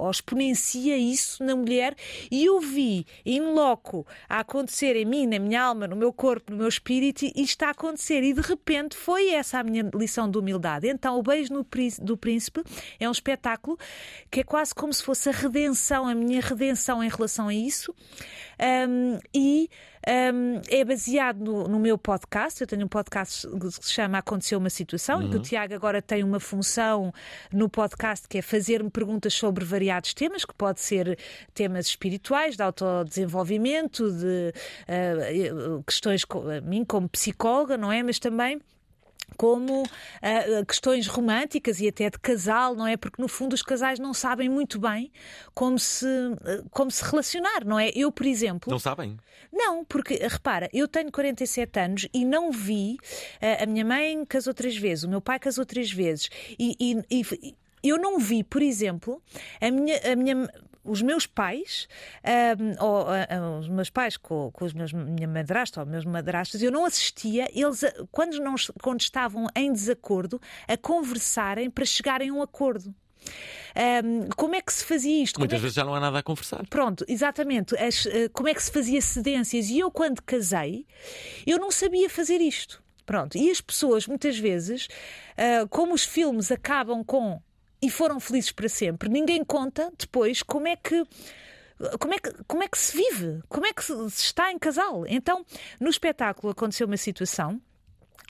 [0.09, 1.95] exponencia isso na mulher
[2.31, 6.51] e eu vi in loco a acontecer em mim, na minha alma, no meu corpo,
[6.51, 10.29] no meu espírito e está a acontecer e de repente foi essa a minha lição
[10.29, 10.87] de humildade.
[10.87, 12.63] Então o beijo no Prín- do príncipe
[12.99, 13.77] é um espetáculo
[14.29, 17.92] que é quase como se fosse a redenção, a minha redenção em relação a isso
[18.59, 19.69] Um, e
[20.07, 22.61] um, é baseado no, no meu podcast.
[22.61, 26.01] Eu tenho um podcast que se chama Aconteceu uma Situação, e que o Tiago agora
[26.01, 27.13] tem uma função
[27.51, 31.17] no podcast que é fazer-me perguntas sobre variados temas, que pode ser
[31.53, 34.53] temas espirituais, de autodesenvolvimento, de
[34.87, 36.23] ah, questões
[36.57, 38.03] a mim como psicóloga, não é?
[38.03, 38.61] Mas também
[39.37, 39.83] como
[40.21, 42.95] ah, questões românticas e até de casal, não é?
[42.97, 45.11] Porque no fundo os casais não sabem muito bem
[45.53, 46.05] como se,
[46.43, 47.89] ah, como se relacionar, não é?
[47.95, 48.71] Eu, por exemplo.
[48.71, 49.17] Não sabem?
[49.51, 52.97] Não, porque repara, eu tenho 47 anos e não vi.
[53.39, 57.21] eh, a minha mãe casou três vezes, o meu pai casou três vezes e, e-
[57.21, 59.21] e- eu não vi, por exemplo,
[59.61, 59.99] a minha.
[60.11, 60.49] A minha
[60.83, 61.87] os meus pais,
[62.23, 66.05] ahm, ou ah, ah, os meus pais com, com os meus minha madrasta ou meus
[66.05, 71.85] madrastas, eu não assistia, eles a- quando, não, quando estavam em desacordo, a conversarem para
[71.85, 72.93] chegarem a um acordo.
[73.75, 75.35] Ahm, como é que se fazia isto?
[75.35, 76.65] Como Muitas é que vezes já não há nada a conversar.
[76.67, 77.75] Pronto, exatamente.
[77.77, 79.69] As, eh, como é que se fazia cedências?
[79.69, 80.85] E eu, quando casei,
[81.47, 82.83] eu não sabia fazer isto.
[83.05, 83.37] Pronto.
[83.37, 84.87] E as pessoas, muitas vezes,
[85.37, 87.41] ah, como os filmes acabam com
[87.83, 91.05] e foram felizes para sempre, ninguém conta depois como é que.
[91.99, 93.41] Como é, que, como é que se vive?
[93.49, 95.03] Como é que se se está em casal?
[95.05, 95.45] Então,
[95.81, 97.59] no espetáculo aconteceu uma situação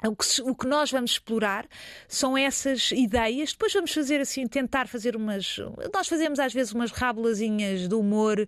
[0.08, 1.66] o que, o que nós vamos explorar
[2.08, 3.52] são essas ideias.
[3.54, 5.58] Depois vamos fazer assim, tentar fazer umas.
[5.94, 8.46] Nós fazemos às vezes umas rábulazinhas de humor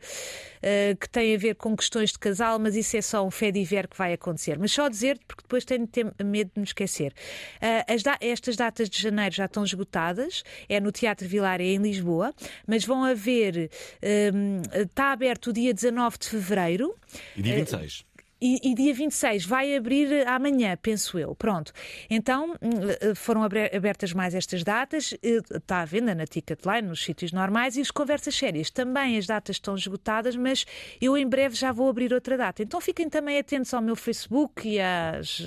[0.62, 3.52] eh, que têm a ver com questões de casal, mas isso é só um fé
[3.52, 4.58] diver que vai acontecer.
[4.60, 5.88] Mas só dizer, porque depois tenho
[6.24, 7.14] medo de me esquecer.
[7.62, 11.66] Eh, as da- estas datas de janeiro já estão esgotadas, é no Teatro Vilar, é
[11.66, 12.34] em Lisboa,
[12.68, 13.70] mas vão haver.
[14.02, 14.32] eh,
[14.74, 16.96] está aberto o dia 19 de fevereiro.
[17.36, 18.04] E dia 26.
[18.46, 21.34] E, e dia 26 vai abrir amanhã, penso eu.
[21.34, 21.74] Pronto.
[22.08, 22.70] Então hum,
[23.02, 27.76] eh, foram abertas mais estas datas, eh, está à venda na Ticketline, nos sítios normais,
[27.76, 28.70] e as conversas sérias.
[28.70, 30.64] Também as datas estão esgotadas, mas
[31.02, 32.62] eu em breve já vou abrir outra data.
[32.62, 35.42] Então fiquem também atentos ao meu Facebook e às,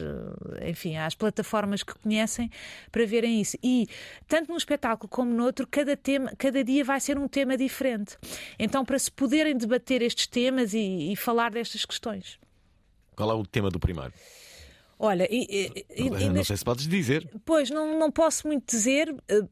[0.61, 2.50] eh, enfim, às plataformas que conhecem
[2.90, 3.56] para verem isso.
[3.62, 3.87] E
[4.26, 8.18] tanto num espetáculo como noutro, cada, tema, cada dia vai ser um tema diferente.
[8.58, 12.40] Então, para se poderem debater estes temas e, e falar destas questões.
[13.18, 14.12] Qual é o tema do primeiro?
[14.98, 17.28] Olha, e- e- e- não sei se podes dizer.
[17.44, 19.14] Pois, não, não posso muito dizer.
[19.28, 19.42] eh,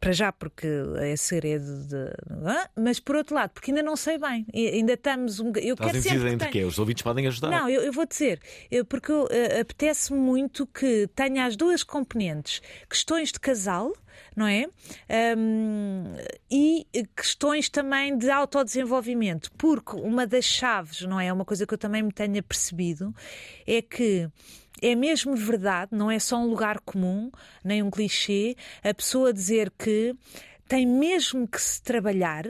[0.00, 0.66] Para já, porque
[0.98, 1.96] é segredo de.
[2.44, 2.68] Hã?
[2.76, 4.46] Mas por outro lado, porque ainda não sei bem.
[4.54, 5.52] Ainda estamos um.
[5.56, 6.64] Eu Estás quero sempre que entre tenha- quê?
[6.64, 7.50] Os ouvintes podem ajudar.
[7.50, 11.82] Não, eu, eu vou dizer, eu- porque eu, eh, apetece muito que tenha as duas
[11.82, 13.92] componentes: questões de casal,
[14.34, 14.66] não é?
[15.08, 16.16] Ahm,
[16.50, 21.32] e questões também de autodesenvolvimento, porque uma das chaves, não é?
[21.32, 23.14] Uma coisa que eu também me tenha percebido
[23.66, 24.28] é que.
[24.82, 27.30] É mesmo verdade, não é só um lugar comum,
[27.64, 30.14] nem um clichê, a pessoa dizer que
[30.68, 32.44] tem mesmo que se trabalhar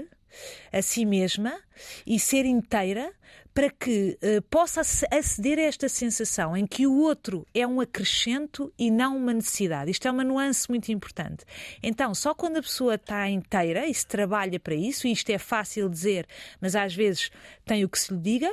[0.73, 1.59] a si mesma
[2.07, 3.13] e ser inteira
[3.55, 7.81] para que eh, possa ac- aceder a esta sensação em que o outro é um
[7.81, 9.91] acrescento e não uma necessidade.
[9.91, 11.45] Isto é uma nuance muito importante.
[11.83, 15.39] Então, só quando a pessoa está inteira e se trabalha para isso, e isto é
[15.39, 16.27] fácil dizer,
[16.61, 17.31] mas às vezes
[17.65, 18.53] tem o que se lhe diga.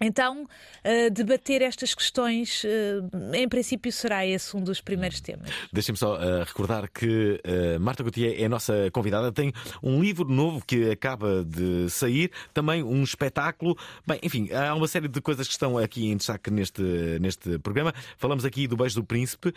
[0.00, 0.46] Então,
[0.84, 3.00] eh, debater estas questões, eh,
[3.34, 5.50] em princípio, será esse um dos primeiros temas.
[5.72, 7.40] Deixem-me só eh, recordar que
[7.80, 9.32] Marta Gauthier é a nossa convidada.
[9.32, 13.76] Tem um livro novo que acaba de sair, também um espetáculo.
[14.06, 16.82] Bem, enfim, há uma série de coisas que estão aqui em destaque neste,
[17.20, 17.92] neste programa.
[18.16, 19.52] Falamos aqui do Beijo do Príncipe,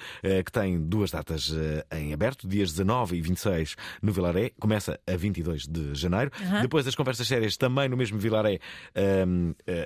[0.45, 1.53] que tem duas datas
[1.91, 4.51] em aberto, dias 19 e 26 no Vilaré.
[4.59, 6.31] Começa a 22 de janeiro.
[6.61, 8.59] Depois as conversas sérias também no mesmo Vilaré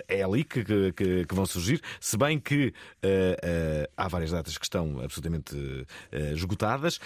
[0.08, 0.92] é ali que, que-
[1.26, 1.82] que- vão surgir.
[2.00, 5.56] Se bem que eh, eh, há várias datas que estão absolutamente
[6.12, 7.00] eh, esgotadas,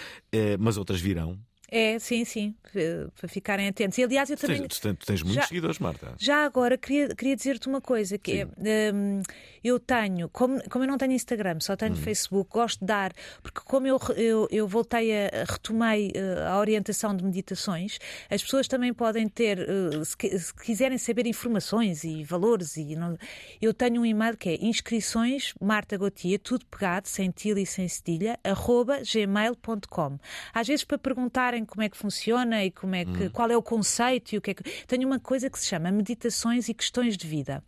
[0.58, 1.38] mas outras virão.
[1.70, 3.96] É, sim, sim, eh, para ficarem atentos.
[3.98, 4.56] E aliás, eu também.
[4.66, 6.14] tu tens- tu tens muitos Já- seguidores, Marta.
[6.18, 9.22] Já agora queria, queria dizer-te uma coisa: que é, hum,
[9.62, 13.60] eu tenho, como, como eu não tenho Instagram, só tenho Facebook, gosto de dar, porque
[13.64, 18.92] como eu, eu, eu voltei a retomei eh, a orientação de meditações, as pessoas também
[18.92, 23.16] podem ter, eh, se, se quiserem saber informações e valores, e não-
[23.60, 27.86] eu tenho um e-mail que é inscrições Marta Gotia, tudo pegado, sem tilha e sem
[27.86, 30.18] cedilha, arroba gmail.com.
[30.52, 33.62] Às vezes para perguntarem como é que funciona e como é que, qual é o
[33.62, 34.62] conceito e o que é que.
[34.86, 37.62] Tenho uma coisa que se chama Meditações e Questões de Vida,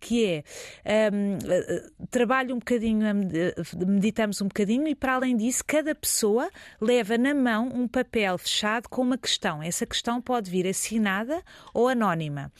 [0.00, 0.44] que
[0.84, 3.54] é hum, eh, trabalho um bocadinho, eh,
[3.86, 6.50] meditamos um bocadinho e para além disso, cada pessoa
[6.80, 9.62] leva na mão um papel fechado com uma questão.
[9.62, 12.52] Essa questão pode vir assinada ou anónima.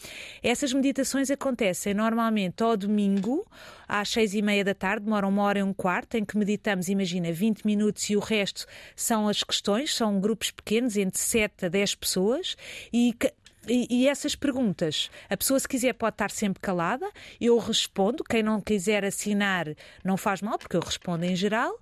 [0.43, 3.47] Essas meditações acontecem normalmente ao domingo,
[3.89, 6.89] às seis e meia da tarde, demoram uma hora e um quarto, em que meditamos,
[6.89, 8.67] imagina, 20 minutos e o resto
[8.97, 12.57] são as questões, são grupos pequenos, entre 7 a 10 pessoas,
[12.93, 13.13] e.
[13.19, 13.33] ca-
[13.69, 17.09] E, essas perguntas, a pessoa, se quiser, pode estar sempre calada.
[17.41, 18.25] Eu respondo.
[18.25, 19.67] Quem não quiser assinar,
[20.03, 21.73] não faz mal, porque eu respondo em geral.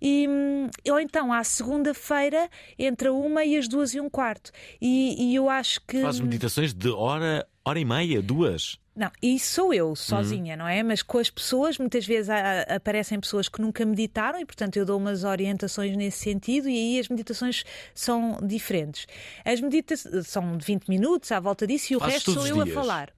[0.00, 4.50] E, hum, ou então, à segunda-feira, entre a uma e as duas e um quarto.
[4.80, 6.00] E, e eu acho que.
[6.00, 8.78] Fazes meditações de hora, hora e meia, duas.
[8.96, 10.82] Não, isso sou eu, sozinha, não é?
[10.82, 14.86] Mas com as pessoas, muitas vezes há- aparecem pessoas que nunca meditaram e, portanto, eu
[14.86, 17.62] dou umas orientações nesse sentido e aí as meditações
[17.94, 19.06] são diferentes.
[19.44, 22.64] As meditações são de 20 minutos à volta disso e o Fazes resto sou eu
[22.64, 22.68] dias?
[22.76, 23.12] a falar.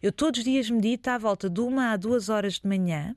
[0.00, 3.16] Eu todos os dias medito à volta de uma a duas horas de manhã.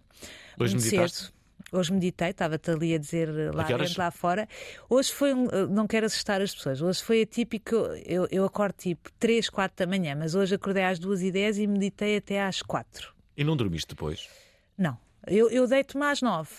[0.59, 1.17] Hoje meditaste?
[1.25, 1.36] cedo.
[1.71, 3.87] Hoje meditei, estava-te ali a dizer eh, lá horas?
[3.89, 4.47] dentro, lá fora.
[4.89, 5.47] Hoje foi um.
[5.47, 6.81] eh, Não quero assustar as pessoas.
[6.81, 7.75] Hoje foi atípico.
[8.05, 11.57] Eu, eu acordo tipo 3, 4 da manhã, mas hoje acordei às 2 e 10
[11.59, 13.13] e meditei até às 4.
[13.35, 14.29] E não dormiste depois?
[14.77, 14.97] Não.
[15.27, 16.49] Eu, eu deito-me às 9.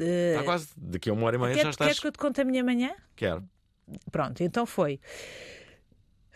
[0.00, 0.68] Eh, Está quase.
[0.76, 1.88] Daqui a uma hora e meia quer- já estás.
[1.88, 2.94] Queres que eu te conte a minha manhã?
[3.16, 3.42] Quero.
[4.12, 5.00] Pronto, então foi.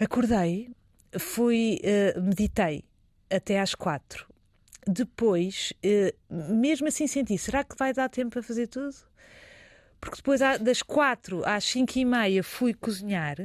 [0.00, 0.70] Acordei,
[1.18, 2.82] fui, eh, meditei
[3.30, 4.26] até às quatro.
[4.86, 8.94] Depois, eh, mesmo assim, senti: será que vai dar tempo para fazer tudo?
[10.00, 13.36] Porque depois, das quatro às cinco e meia, fui cozinhar.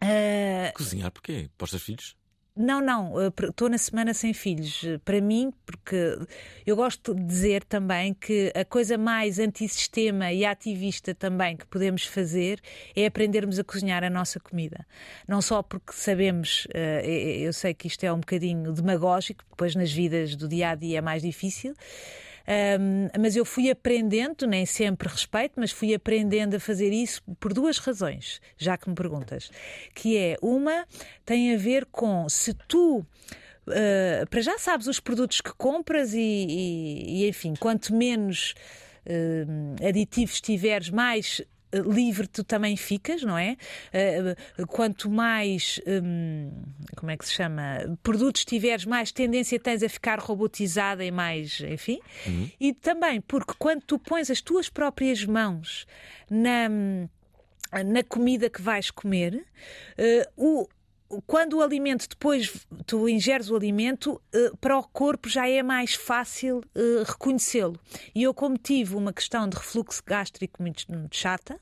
[0.00, 1.50] Eh, Cozinhar porquê?
[1.58, 2.16] Para os filhos?
[2.56, 4.84] Não, não, estou na semana sem filhos.
[4.84, 6.16] Eh, Para mim, porque
[6.64, 12.06] eu gosto de dizer também que a coisa mais antissistema e ativista também que podemos
[12.06, 12.60] fazer
[12.94, 14.86] é aprendermos a cozinhar a nossa comida.
[15.26, 19.90] Não só porque sabemos, eh, eu sei que isto é um bocadinho demagógico, depois nas
[19.92, 21.74] vidas do dia a dia é mais difícil.
[22.46, 27.54] Um, mas eu fui aprendendo, nem sempre respeito, mas fui aprendendo a fazer isso por
[27.54, 29.50] duas razões, já que me perguntas.
[29.94, 30.86] Que é, uma
[31.24, 32.98] tem a ver com se tu.
[32.98, 38.54] uh, para já sabes os produtos que compras e, e- e, enfim, quanto menos
[39.06, 41.40] uh, aditivos tiveres, mais
[41.82, 43.56] livre tu também ficas, não é?
[44.58, 46.50] Uh, quanto mais, hum,
[46.96, 47.96] como é que se chama?
[48.02, 52.00] Produtos tiveres, mais tendência tens a ficar robotizada e mais, enfim.
[52.60, 55.86] E também porque quando tu pões as tuas próprias mãos
[56.30, 56.68] na
[57.82, 59.44] na comida que vais comer,
[59.98, 60.68] eh, o,
[61.26, 65.94] quando o alimento, depois tu ingeres o alimento, eh, para o corpo já é mais
[65.94, 67.78] fácil eh, reconhecê-lo.
[68.14, 71.58] E eu, como tive uma questão de refluxo gástrico muito, muito chata,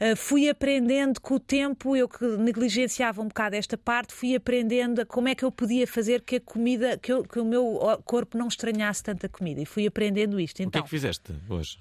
[0.00, 5.04] eh, fui aprendendo com o tempo, eu que negligenciava um bocado esta parte, fui aprendendo
[5.06, 8.36] como é que eu podia fazer que a comida, que, eu- que o meu corpo
[8.38, 9.60] não estranhasse tanta comida.
[9.60, 10.54] E fui aprendendo isto.
[10.54, 11.78] O que é Então, que fizeste hoje?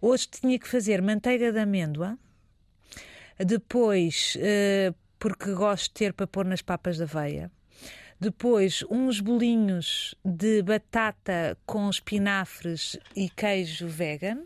[0.00, 2.18] Hoje tinha que fazer manteiga de amêndoa,
[3.38, 4.92] depois, eh,
[5.24, 7.50] porque gosto de ter para pôr nas papas da aveia,
[8.20, 14.42] depois uns bolinhos de batata com espinafres e queijo vegan.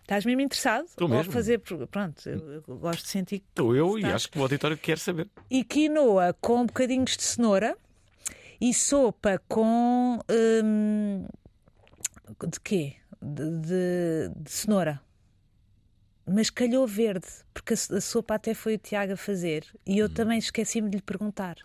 [0.00, 0.86] Estás mesmo interessado?
[0.86, 1.30] Estou Ou mesmo.
[1.32, 1.58] fazer,
[1.90, 2.22] pronto,
[2.66, 4.14] gosto de sentir que Estou eu e Estás.
[4.14, 5.28] acho que o auditório quer saber.
[5.50, 7.76] e quinoa com bocadinhos de cenoura
[8.58, 10.18] e sopa com
[10.64, 11.26] hum,
[12.48, 12.94] de quê?
[13.20, 14.98] De, de- de cenoura.
[16.26, 20.38] Mas calhou verde, porque a, sopa até foi o Tiago a fazer e eu também
[20.38, 21.56] esqueci-me de lhe perguntar.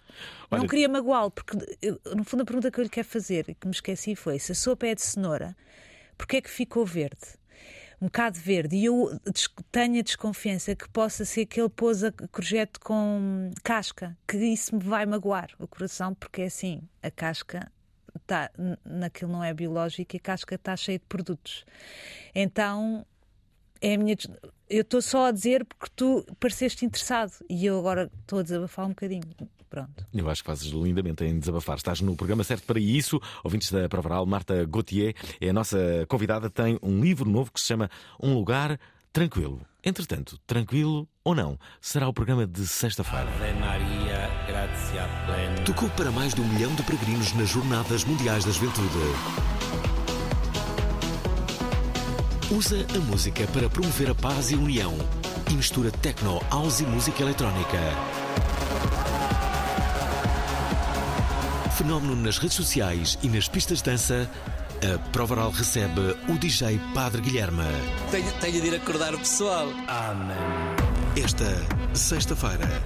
[0.50, 3.46] Olha- Não queria magoá-lo, porque eu- no fundo a pergunta que eu lhe quero fazer
[3.50, 5.56] e que me esqueci foi: se a sopa é de cenoura,
[6.17, 7.38] porquê é que ficou verde?
[8.00, 9.20] um bocado verde e eu
[9.72, 14.76] tenho a desconfiança que possa ser que ele pôs a courgette com casca, que isso
[14.76, 17.72] me vai magoar o coração, porque é assim, a casca
[18.28, 18.52] tá,
[18.86, 21.65] naquilo não é biológico e a casca está cheia de produtos.
[22.36, 23.04] Então
[23.82, 24.16] é a minha.
[24.70, 28.86] Eu estou só a dizer porque tu pareceste interessado e eu agora estou a desabafar
[28.86, 29.24] um bocadinho.
[29.70, 30.06] Pronto.
[30.13, 31.78] Eu acho que fazes lindamente em desabafar.
[31.78, 33.20] Estás no programa certo para isso.
[33.44, 36.50] Ouvintes da Provaral, Marta Gauthier é a nossa convidada.
[36.50, 37.90] Tem um livro novo que se chama
[38.22, 38.80] Um Lugar
[39.18, 39.62] Tranquilo.
[39.84, 43.26] Entretanto, tranquilo ou não, será o programa de sexta-feira.
[45.66, 49.57] Tocou para mais de um milhão de peregrinos nas Jornadas Mundiais da Juventude.
[52.50, 54.98] Usa a música para promover a paz e a união
[55.52, 57.78] e mistura techno, house e música eletrónica.
[61.78, 64.30] Fenómeno nas redes sociais e nas pistas de dança,
[64.82, 67.66] a Provaral recebe o DJ Padre Guilherme.
[68.12, 69.68] Tenho, tenho de ir acordar o pessoal.
[71.22, 71.54] Esta
[71.94, 72.82] sexta-feira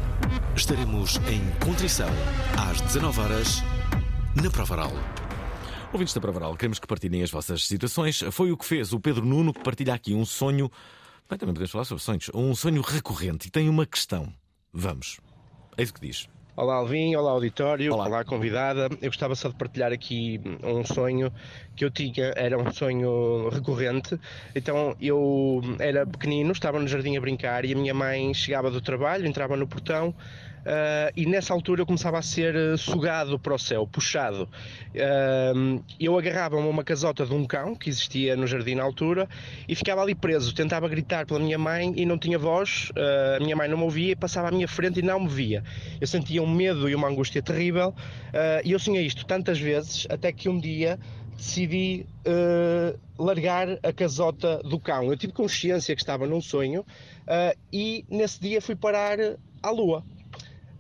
[0.56, 2.10] estaremos em Contrição
[2.68, 3.64] às 19 horas
[4.42, 4.92] na Provaral.
[5.94, 8.24] Ouvintes da Provaral, queremos que partilhem as vossas situações.
[8.32, 10.72] Foi o que fez o Pedro Nuno, que partilha aqui um sonho.
[11.30, 12.32] Bem, também podemos falar sobre sonhos.
[12.34, 14.32] Um sonho recorrente e tem uma questão.
[14.72, 15.20] Vamos.
[15.78, 16.30] É isso que diz.
[16.56, 18.06] Olá Alvin, olá auditório, Olá.
[18.06, 18.24] olá.
[18.24, 18.88] convidada.
[19.02, 21.32] Eu gostava só de partilhar aqui um sonho
[21.76, 24.18] que eu tinha, era um sonho recorrente.
[24.56, 28.80] Então eu era pequenino, estava no jardim a brincar e a minha mãe chegava do
[28.80, 30.16] trabalho, entrava no portão
[30.66, 34.48] ah, e nessa altura eu começava a ser eh, sugado para o céu, puxado.
[34.96, 35.54] Ah,
[36.00, 39.28] eu agarrava-me a uma casota de um cão que existia no jardim na altura
[39.68, 40.54] e ficava ali preso.
[40.54, 42.92] Tentava gritar pela minha mãe e não tinha voz.
[42.96, 45.30] ah, a minha mãe não me ouvia e passava à minha frente e não me
[45.30, 45.64] via.
[46.00, 47.94] Eu sentia um medo e uma angústia terrível
[48.34, 51.00] ah, e eu sonhei isto tantas vezes até que um dia
[51.36, 55.06] decidi ah, largar a casota do cão.
[55.06, 56.86] Eu tive consciência que estava num sonho
[57.28, 59.18] ah, e nesse dia fui parar
[59.62, 60.04] à lua.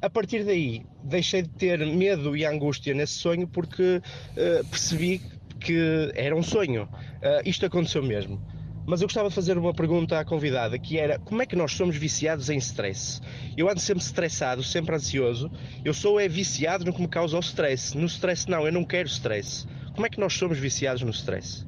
[0.01, 4.01] A partir daí, deixei de ter medo e angústia nesse sonho porque
[4.35, 5.21] eh, percebi
[5.59, 6.89] que era um sonho.
[7.21, 8.41] Eh, isto aconteceu mesmo.
[8.87, 11.73] Mas eu gostava de fazer uma pergunta à convidada, que era como é que nós
[11.73, 13.21] somos viciados em stress?
[13.55, 15.51] Eu ando sempre estressado, sempre ansioso.
[15.85, 17.95] Eu sou é viciado no que me causa o stress.
[17.95, 19.67] No stress não, eu não quero stress.
[19.93, 21.63] Como é que nós somos viciados no stress?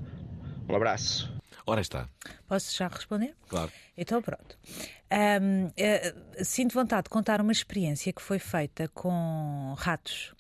[0.67, 1.33] Um abraço.
[1.65, 2.10] Ora está.
[2.47, 3.36] Posso já responder?
[3.47, 3.71] Claro.
[3.97, 4.58] Então pronto.
[5.10, 10.34] Ahm, eh, sinto vontade de contar uma experiência que foi feita com ratos.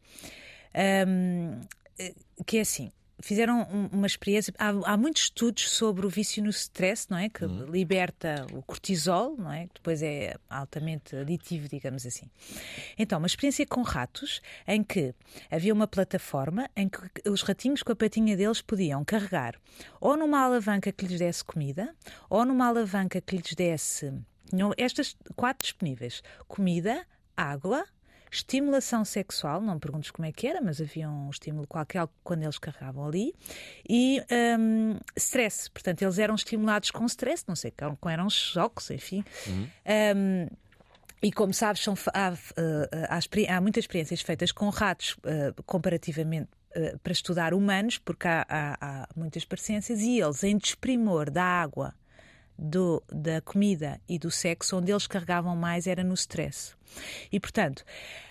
[0.73, 1.61] Ahm,
[1.97, 2.13] eh,
[2.45, 2.91] que é assim.
[3.25, 4.53] Fizeram um- uma experiência.
[4.57, 7.29] Há, há muitos estudos sobre o vício no stress, não é?
[7.29, 9.67] Que liberta o cortisol, não é?
[9.67, 12.29] Que depois é altamente aditivo, digamos assim.
[12.97, 15.15] Então, uma experiência com ratos em que
[15.49, 19.55] havia uma plataforma em que os ratinhos com a patinha deles podiam carregar
[20.01, 21.95] ou numa alavanca que lhes desse comida
[22.29, 24.13] ou numa alavanca que lhes desse.
[24.49, 27.05] Tinham estas quatro disponíveis: comida,
[27.37, 27.85] água.
[28.33, 32.41] Estimulação sexual, não me perguntes como é que era, mas havia um estímulo qualquer quando
[32.41, 33.31] eles carregavam ali.
[33.87, 34.23] E
[34.59, 39.23] hum, stress, portanto, eles eram estimulados com stress, não sei, com eram choques, enfim.
[39.47, 40.47] Hum,
[41.21, 42.33] e como sabes, são, há,
[43.07, 49.07] há há muitas experiências feitas com ratos eh, comparativamente eh, para estudar humanos, porque há
[49.15, 51.93] muitas parecências, e eles, em desprimor da água,
[52.57, 56.75] do- da comida e do sexo, onde eles carregavam mais era no stress.
[57.31, 57.83] E, portanto,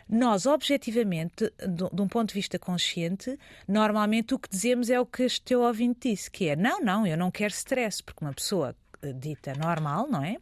[0.08, 5.06] nós, objetivamente, de, de um ponto de vista consciente, normalmente o que dizemos é o
[5.06, 8.32] que este teu ouvinte disse, que é, não, não, eu não quero stress, porque uma
[8.32, 10.36] pessoa eh, dita normal, não é?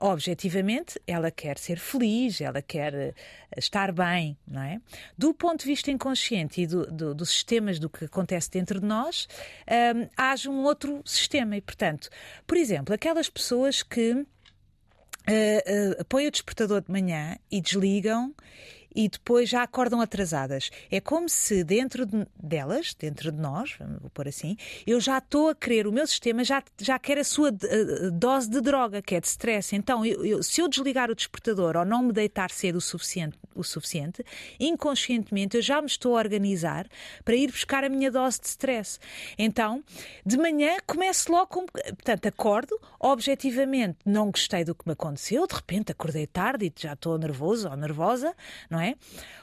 [0.00, 3.14] Objetivamente, ela quer ser feliz, ela quer eh,
[3.56, 4.80] estar bem, não é?
[5.16, 8.86] Do ponto de vista inconsciente e do, do- dos sistemas do que acontece dentro de
[8.86, 9.28] nós,
[9.94, 11.56] hum, age um outro sistema.
[11.56, 12.08] E, portanto,
[12.46, 14.24] por exemplo, aquelas pessoas que uh,
[16.00, 18.34] uh, põem o despertador de manhã e desligam
[18.96, 20.70] e depois já acordam atrasadas.
[20.90, 25.50] É como se dentro de- delas, dentro de nós, vamos pôr assim, eu já estou
[25.50, 29.14] a querer, o meu sistema já, já quer a sua uh, dose de droga, que
[29.14, 29.76] é de stress.
[29.76, 33.36] Então, eu- eu- se eu desligar o despertador ou não me deitar cedo o suficiente,
[33.54, 34.24] o suficiente,
[34.58, 36.86] inconscientemente eu já me estou a organizar
[37.24, 38.98] para ir buscar a minha dose de stress.
[39.38, 39.82] Então,
[40.24, 41.66] de manhã começo logo com.
[41.66, 46.92] Portanto, acordo, objetivamente não gostei do que me aconteceu, de repente acordei tarde e já
[46.94, 48.34] estou nervoso ou nervosa,
[48.70, 48.85] não é?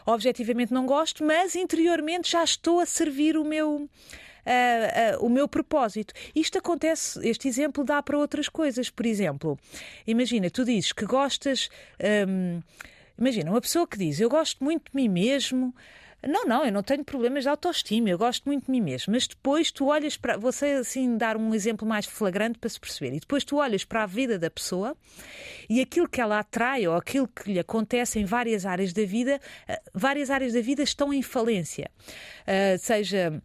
[0.05, 3.89] Objetivamente não gosto, mas interiormente já estou a servir o meu.
[4.45, 4.51] ah,
[5.15, 6.13] ah, o meu propósito.
[6.35, 8.89] Isto acontece, este exemplo dá para outras coisas.
[8.89, 9.57] Por exemplo,
[10.05, 11.69] imagina, tu dizes que gostas.
[12.27, 12.61] hum,
[13.17, 15.73] imagina, uma pessoa que diz: Eu gosto muito de mim mesmo.
[16.27, 19.11] Não, não, eu não tenho problemas de autoestima, eu gosto muito de mim mesmo.
[19.13, 20.37] Mas depois tu olhas para.
[20.37, 23.15] Vou assim dar um exemplo mais flagrante para se perceber.
[23.15, 24.95] E depois tu olhas para a vida da pessoa
[25.69, 29.39] e aquilo que ela atrai ou aquilo que lhe acontece em várias áreas da vida,
[29.67, 31.91] ah, várias áreas da vida estão em falência.
[32.47, 33.41] Ah, seja.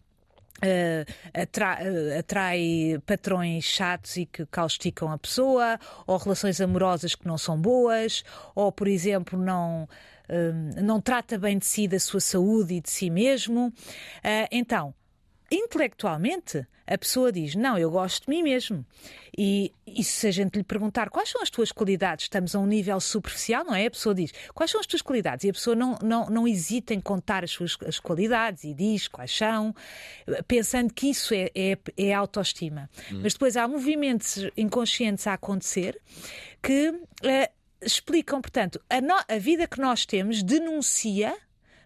[0.61, 7.29] Uh, atra- uh, atrai patrões chatos e que causticam a pessoa, ou relações amorosas que
[7.29, 8.25] não são boas,
[8.57, 9.89] ou, por exemplo, não,
[10.29, 13.69] um, não trata bem de si, da sua saúde e de si mesmo.
[13.69, 14.95] Uh, então,
[15.51, 18.85] intelectualmente, a pessoa diz: Não, eu gosto de mim mesmo.
[19.37, 22.67] E, e se a gente lhe perguntar quais são as tuas qualidades, estamos a um
[22.67, 23.87] nível superficial, não é?
[23.87, 25.45] A pessoa diz: Quais são as tuas qualidades?
[25.45, 29.07] E a pessoa não, não, não hesita em contar as suas as qualidades e diz
[29.07, 29.75] quais são,
[30.47, 32.89] pensando que isso é, é, é autoestima.
[33.11, 36.01] Mas depois há movimentos inconscientes a acontecer
[36.63, 36.95] que.
[37.23, 37.51] eh,
[37.83, 41.37] explicam, portanto, a, no- a vida que nós temos denuncia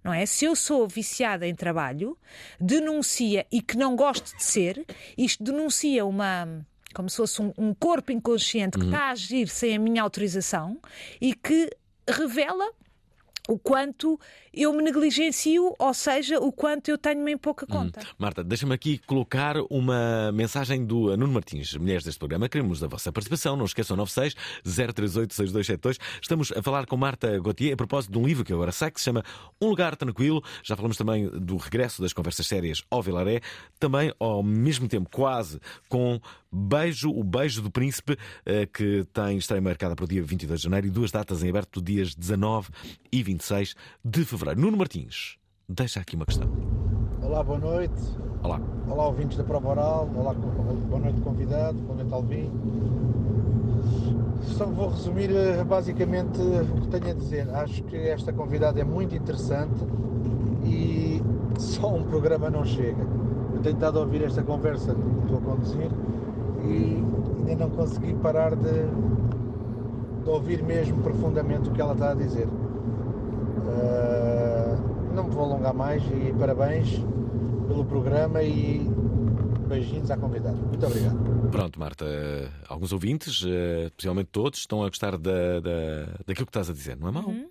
[0.05, 0.27] não é?
[0.27, 2.19] Se eu sou viciada em trabalho,
[2.61, 4.85] denuncia e que não gosto de ser,
[5.17, 6.67] isto denuncia uma.
[6.93, 10.79] Como se fosse um, um corpo inconsciente que está a agir sem a minha autorização
[11.21, 11.71] e que
[12.09, 12.69] revela
[13.49, 14.19] o quanto
[14.55, 18.01] eu me negligencio, ou seja, o quanto eu tenho em pouca conta.
[18.19, 22.49] Marta, deixa-me aqui colocar uma mensagem do Nuno Martins, mulheres deste programa.
[22.49, 23.57] Queremos da vossa participação.
[23.57, 24.35] Não esqueçam 96
[24.65, 25.99] 038 6272.
[26.21, 29.01] Estamos a falar com Marta Gauthier a propósito de um livro que agora sai que
[29.01, 29.25] se chama
[29.61, 30.43] Um Lugar Tranquilo.
[30.63, 33.41] Já falamos também do regresso das conversas sérias ao Vilaré.
[33.79, 36.21] Também, ao mesmo tempo, quase com
[36.55, 40.65] Beijo, o Beijo do Príncipe, eh, que tem estreia marcada para o dia 22 de
[40.65, 42.69] janeiro e duas datas em aberto, dias 19
[43.11, 43.75] e 26
[44.05, 44.42] de fevereiro.
[44.57, 45.39] Nuno Martins,
[45.69, 46.51] deixa aqui uma questão.
[47.23, 47.95] Olá, boa noite.
[48.43, 48.61] Olá.
[48.89, 50.11] Olá, ouvintes da Prova Oral.
[50.17, 51.79] Olá, boa noite, convidado.
[51.79, 52.51] Boa noite, Alvin.
[54.43, 57.49] Só vou resumir eh, basicamente o que tenho a dizer.
[57.55, 59.81] Acho que esta convidada é muito interessante
[60.65, 61.23] e
[61.57, 63.07] só um programa não chega.
[63.55, 65.91] Eu tenho estado a ouvir esta conversa que estou a conduzir
[66.65, 67.01] e
[67.49, 68.89] ainda não consegui parar de,
[70.25, 72.49] de ouvir mesmo profundamente o que ela está a dizer.
[73.69, 74.77] Ah,
[75.15, 77.01] não me vou alongar mais e parabéns
[77.69, 78.87] pelo programa e
[79.69, 80.57] beijinhos à convidada.
[80.57, 81.51] Muito obrigado.
[81.51, 82.05] Pronto, Marta,
[82.69, 86.97] alguns ouvintes, eh, possivelmente todos, estão a gostar da, da, daquilo que estás a dizer,
[86.97, 87.29] não é mau?
[87.29, 87.47] Uhum.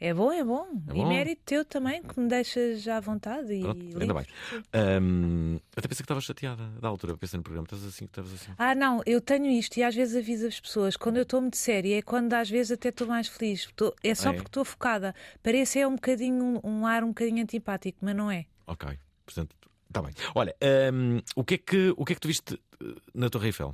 [0.00, 0.66] É bom, é bom.
[0.88, 1.08] É E bom.
[1.08, 3.52] mérito teu também, que me deixas à vontade.
[3.52, 4.26] E Pronto, ainda bem.
[4.72, 8.52] Ahm, até pensei que estavas chateada da altura, pensei no programa, estás assim, estavas assim.
[8.58, 10.96] Ah, não, eu tenho isto e às vezes aviso as pessoas.
[10.96, 13.60] Quando eu estou muito séria é quando às vezes até estou mais feliz.
[13.66, 14.34] Estou- é só Ah, é?
[14.34, 15.14] porque estou focada.
[15.42, 18.46] Parece é um bocadinho um, um ar um bocadinho antipático, mas não é.
[18.66, 18.88] Ok,
[19.24, 19.54] portanto,
[19.88, 20.12] está bem.
[20.34, 23.46] Olha, ahm, o, que é que, o que é que tu viste eh, na Torre
[23.48, 23.72] Eiffel?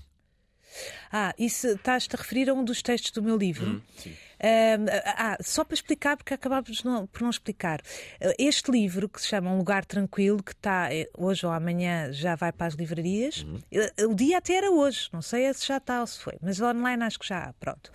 [1.12, 3.66] Ah, isso estás-te a referir a um dos textos do meu livro.
[3.70, 4.14] Hum, sim.
[4.42, 7.80] Ahm, ah, só para explicar, porque acabámos por não explicar.
[8.20, 12.12] Ah, Este livro, que se chama Um Lugar Tranquilo, que está eh, hoje ou amanhã
[12.12, 13.42] já vai para as livrarias.
[13.42, 14.10] Uhum.
[14.10, 17.02] O dia até era hoje, não sei se já está ou se foi, mas online
[17.04, 17.52] acho que já há.
[17.54, 17.90] Pronto.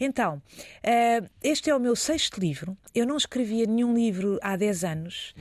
[0.00, 0.42] Então,
[0.82, 2.76] ah, este é o meu sexto livro.
[2.94, 5.34] Eu não escrevia nenhum livro há 10 anos.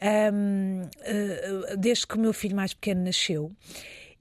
[0.00, 0.30] Ah,
[1.76, 3.52] desde que o meu filho mais pequeno nasceu.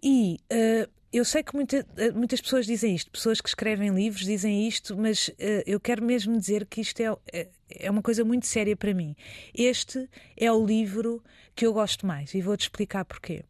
[0.02, 4.26] E ah, eu sei que muita- ah, muitas pessoas dizem isto, pessoas que escrevem livros
[4.26, 8.24] dizem isto, mas ah, eu quero mesmo dizer que isto é, é- é uma coisa
[8.24, 9.16] muito séria para mim.
[9.54, 11.24] Este é o livro
[11.56, 13.44] que eu gosto mais e vou-te explicar porquê.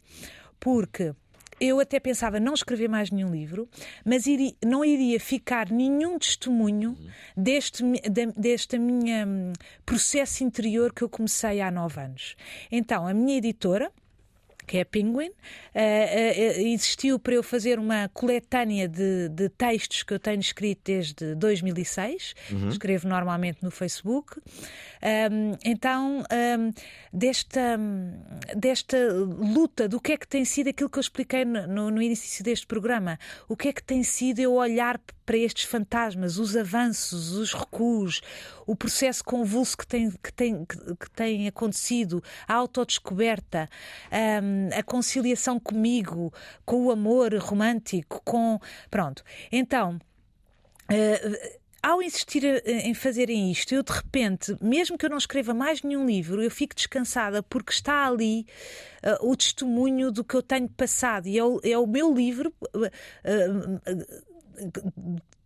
[0.59, 1.13] Porque
[1.59, 3.67] eu até pensava não escrever mais nenhum livro,
[4.05, 6.95] mas iri- não iria ficar nenhum testemunho
[7.35, 9.53] deste, mi- da- deste minha hum,
[9.85, 12.35] processo interior que eu comecei há nove anos.
[12.71, 13.91] Então, a minha editora,
[14.67, 15.29] que é a Penguin.
[15.29, 20.81] Uh, uh, existiu para eu fazer uma coletânea de, de, textos que eu tenho escrito
[20.83, 22.35] desde 2006.
[22.51, 22.69] Uhum.
[22.69, 24.39] Escrevo normalmente no Facebook.
[24.39, 26.73] Um, então, um,
[27.13, 27.79] desta,
[28.55, 32.43] desta luta, do que é que tem sido aquilo que eu expliquei no, no início
[32.43, 37.33] deste programa, o que é que tem sido eu olhar para estes fantasmas, os avanços,
[37.33, 38.21] os recuos,
[38.65, 43.69] o processo convulso que tem, que tem, que, tem acontecido, a autodescoberta,
[44.41, 46.33] um, a conciliação comigo,
[46.65, 48.57] com o amor romântico, com.
[48.89, 49.21] Pronto.
[49.51, 49.99] Então.
[50.89, 55.83] Uh, ao insistir em fazerem isto, eu de repente, mesmo que eu não escreva mais
[55.83, 58.45] nenhum livro, eu fico descansada porque está ali
[59.03, 62.53] uh, o testemunho do que eu tenho passado e é o, é o meu livro.
[62.73, 64.27] Uh,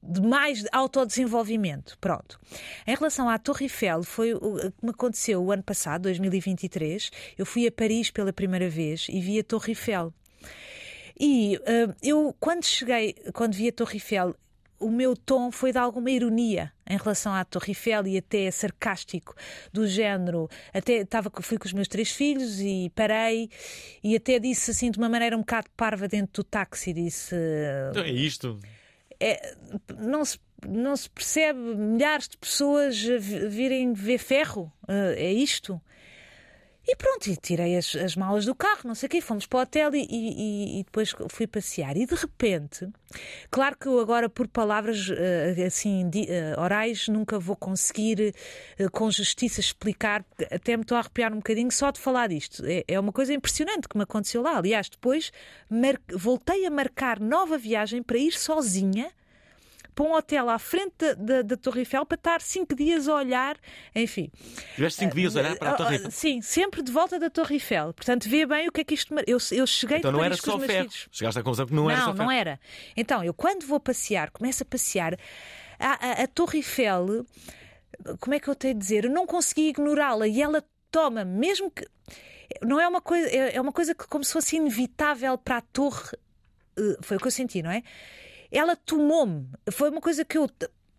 [0.04, 1.98] de mais autodesenvolvimento.
[2.00, 2.40] Pronto.
[2.88, 7.12] Em relação à Torre Eiffel, foi o que me aconteceu o ano passado, 2023.
[7.38, 10.14] Eu fui a Paris pela primeira vez e vi a Torre Eiffel.
[11.20, 14.36] E uh, eu, quando cheguei, quando vi a Torre Eiffel,
[14.80, 19.36] o meu tom foi de alguma ironia em relação à Torre Eiffel e até sarcástico,
[19.72, 20.50] do género.
[20.74, 23.50] Até estava, fui com os meus três filhos e parei
[24.04, 27.36] e até disse assim de uma maneira um bocado parva dentro do táxi: disse.
[27.92, 28.60] Então é isto.
[29.22, 29.56] É,
[29.98, 34.72] não se não se percebe milhares de pessoas virem ver ferro.
[34.88, 35.82] É isto.
[36.88, 39.60] E pronto, e tirei as, as malas do carro, não sei o quê, fomos para
[39.60, 41.96] o hotel e, e, e, depois fui passear.
[41.96, 42.90] E de repente,
[43.52, 48.34] claro que eu agora, por palavras eh, assim eh, orais, nunca vou conseguir
[48.80, 52.66] eh, com justiça explicar, até me estou a arrepiar um bocadinho só de falar disto.
[52.66, 54.58] É, é uma coisa impressionante que me aconteceu lá.
[54.58, 55.32] Aliás, depois
[56.16, 59.12] voltei a marcar nova viagem para ir sozinha
[59.94, 63.16] para um hotel à frente da, da, da Torre Eiffel para estar cinco dias a
[63.16, 63.58] olhar,
[63.96, 64.32] enfim.
[64.76, 66.12] Tiveste cinco dias a olhar para a Torre Eiffel?
[66.12, 67.94] Sim, sempre de volta da Torre Eiffel.
[67.94, 69.14] Portanto, vê bem o que é que isto.
[69.28, 70.90] Eu, eu cheguei Então não era só ferro.
[71.12, 72.18] Chegaste à conclusão que não, não era só ferro.
[72.18, 72.60] Não, não era.
[72.96, 75.18] Então, eu quando vou passear, começo a passear,
[75.80, 77.26] a, a, a Torre Eiffel,
[78.20, 79.06] como é que eu tenho de dizer?
[79.06, 81.86] Eu não consegui ignorá-la e ela toma, mesmo que.
[82.62, 85.62] Não é uma coisa, é, é uma coisa que como se fosse inevitável para a
[85.62, 86.18] torre.
[86.78, 87.82] Eh, foi o que eu senti, não é?
[88.52, 89.48] Ela tomou-me.
[89.72, 90.50] Foi uma coisa que eu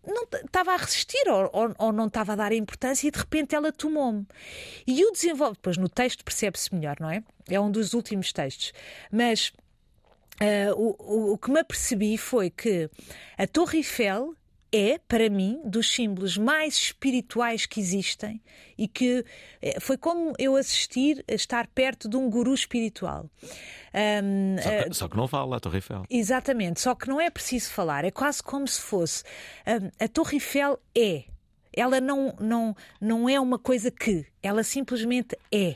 [0.05, 3.17] não estava a resistir ou, ou, ou, não estava a dar a importância e de
[3.17, 4.25] repente ela tomou-me.
[4.85, 7.23] E o desenvolve, depois no texto percebe-se melhor, não é?
[7.49, 8.73] É um dos últimos textos.
[9.11, 9.53] Mas
[10.41, 12.89] uh, o, o, o que me apercebi foi que
[13.37, 14.35] a Torre Eiffel
[14.73, 18.41] é, para mim, dos símbolos mais espirituais que existem
[18.75, 19.23] e que
[19.61, 23.29] eh, foi como eu assistir a estar perto de um guru espiritual.
[23.93, 26.03] Um, só, que, uh, só, que, não fala a Torre Eiffel.
[26.09, 29.23] Exatamente, só que não é preciso falar, é quase como se fosse.
[29.67, 31.25] Um, a Torre Eiffel é.
[31.75, 35.75] Ela não, não, não é uma coisa que, ela simplesmente é.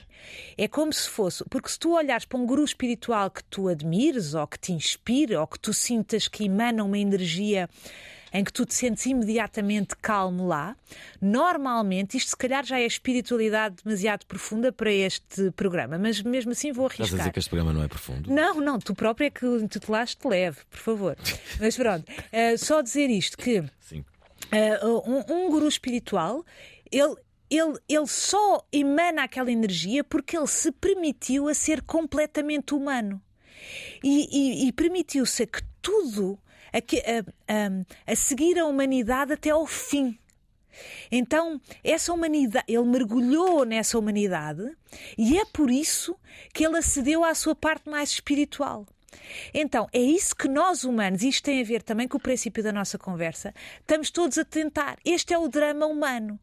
[0.57, 4.33] É como se fosse, porque se tu olhares para um guru espiritual que tu admires,
[4.33, 7.67] ou que te inspira, ou que tu sintas que emana uma energia
[8.33, 10.75] em que tu te sentes imediatamente calmo lá.
[11.21, 16.71] Normalmente, isto se calhar já é espiritualidade demasiado profunda para este programa, mas mesmo assim
[16.71, 17.05] vou arriscar.
[17.05, 18.31] Estás a dizer que este programa não é profundo?
[18.31, 21.17] Não, não, tu próprio é que o intitulaste leve, por favor.
[21.59, 23.59] mas pronto, uh, só dizer isto que.
[23.59, 26.45] Uh, um, um guru espiritual,
[26.91, 27.15] ele,
[27.49, 33.21] ele, ele só emana aquela energia porque ele se permitiu a ser completamente humano.
[34.03, 36.39] E, e, e permitiu-se que tudo
[36.73, 40.17] a, a, a, seguir a humanidade até ao fim.
[41.11, 44.63] Então, essa humanidade, ele mergulhou nessa humanidade
[45.17, 46.15] e é por isso
[46.53, 48.85] que ele acedeu à sua parte mais espiritual.
[49.53, 52.71] Então, é isso que nós humanos, isto tem a ver também com o princípio da
[52.71, 54.97] nossa conversa, estamos todos a tentar.
[55.03, 56.39] Este é o drama humano.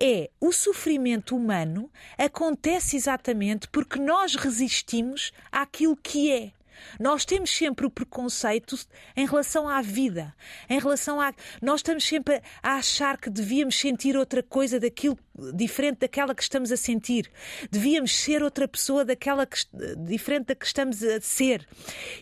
[0.00, 6.57] É o sofrimento humano acontece exatamente porque nós resistimos àquilo que é.
[6.98, 8.78] Nós temos sempre o preconceito
[9.16, 10.34] em relação à vida,
[10.68, 11.32] em relação a.
[11.62, 15.18] Nós estamos sempre a achar que devíamos sentir outra coisa daquilo
[15.54, 17.30] diferente daquela que estamos a sentir.
[17.70, 19.58] Devíamos ser outra pessoa daquela que,
[19.98, 21.66] diferente da que estamos a ser.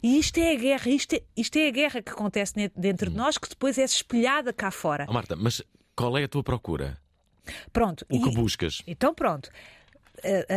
[0.02, 3.16] E isto é a guerra, isto é, isto é a guerra que acontece dentro de
[3.16, 5.06] nós, que depois é espelhada cá fora.
[5.08, 5.62] Oh, Marta, mas
[5.94, 6.98] qual é a tua procura?
[7.72, 8.04] Pronto.
[8.10, 8.82] O que buscas?
[8.86, 9.50] Então, pronto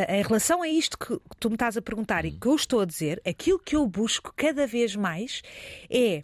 [0.10, 2.86] em relação a isto que tu me estás a perguntar e que eu estou a
[2.86, 5.41] dizer, aquilo que eu busco cada vez mais
[5.89, 6.24] é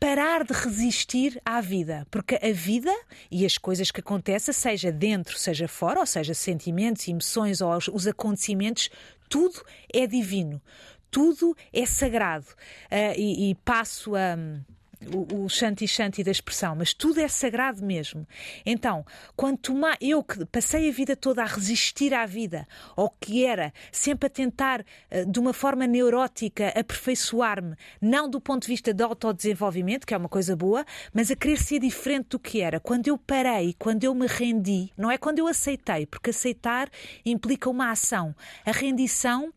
[0.00, 2.92] parar de resistir à vida, porque a vida
[3.30, 8.06] e as coisas que acontecem, seja dentro, seja fora, ou seja, sentimentos, emoções ou os
[8.06, 8.88] acontecimentos,
[9.28, 9.62] tudo
[9.92, 10.60] é divino,
[11.10, 12.46] tudo é sagrado.
[12.86, 14.38] Uh, e, e, passo a
[15.32, 18.26] o, Shanti Shanti da expressão, mas tudo é sagrado mesmo.
[18.64, 23.44] Então, quanto mais eu que passei a vida toda a resistir à vida, ao que
[23.44, 28.92] era, sempre a tentar eh, de uma forma neurótica aperfeiçoar-me, não do ponto de vista
[28.92, 32.78] de autodesenvolvimento, que é uma coisa boa, mas a querer ser diferente do que era.
[32.78, 36.90] Quando eu parei, quando eu me rendi, não é quando eu aceitei, porque aceitar
[37.24, 38.34] implica uma ação.
[38.64, 39.52] A rendição,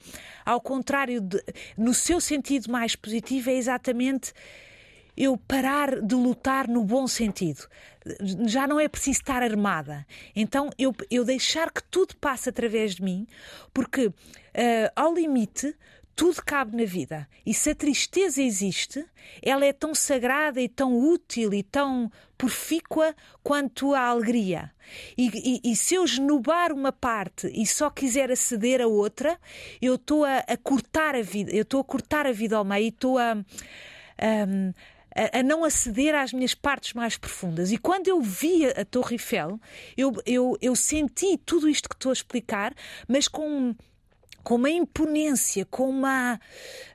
[0.45, 1.43] ao contrário, de,
[1.77, 4.33] no seu sentido mais positivo, é exatamente
[5.16, 7.68] eu parar de lutar no bom sentido.
[8.45, 10.05] Já não é preciso estar armada.
[10.36, 13.28] Então eu, eu deixar que tudo passe através de mim,
[13.74, 14.14] porque uh,
[14.95, 15.76] ao limite
[16.16, 17.28] tudo cabe na vida.
[17.45, 19.03] E se a tristeza existe,
[19.41, 24.72] ela é tão sagrada e tão útil e tão profícua quanto a alegria.
[25.18, 29.39] E, e, e se eu esnubar uma parte e só quiser aceder a outra,
[29.82, 32.86] eu estou a, a cortar a vida, eu estou a cortar a vida ao meio
[32.86, 33.32] e estou a.
[34.18, 34.74] a
[35.16, 37.72] a, a, não aceder às minhas partes mais profundas.
[37.72, 39.59] E quando eu vi a Torre Eiffel,
[39.95, 42.74] eu, eu, eu senti tudo isto que estou a explicar,
[43.07, 43.76] mas com
[44.43, 46.39] com uma imponência, com uma.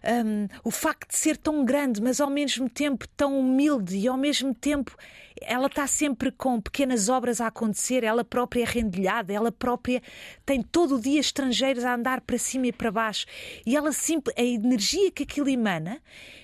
[0.05, 4.19] Um, o facto de ser tão grande, mas ao mesmo tempo tão humilde e ao
[4.19, 4.95] mesmo tempo
[5.41, 10.03] ela está sempre com pequenas obras a acontecer, ela própria é rendilhada, ela própria
[10.45, 13.25] tem todo o dia estrangeiros a andar para cima e para baixo.
[13.65, 14.35] E ela sempre.
[14.37, 16.03] A energia que aquilo emana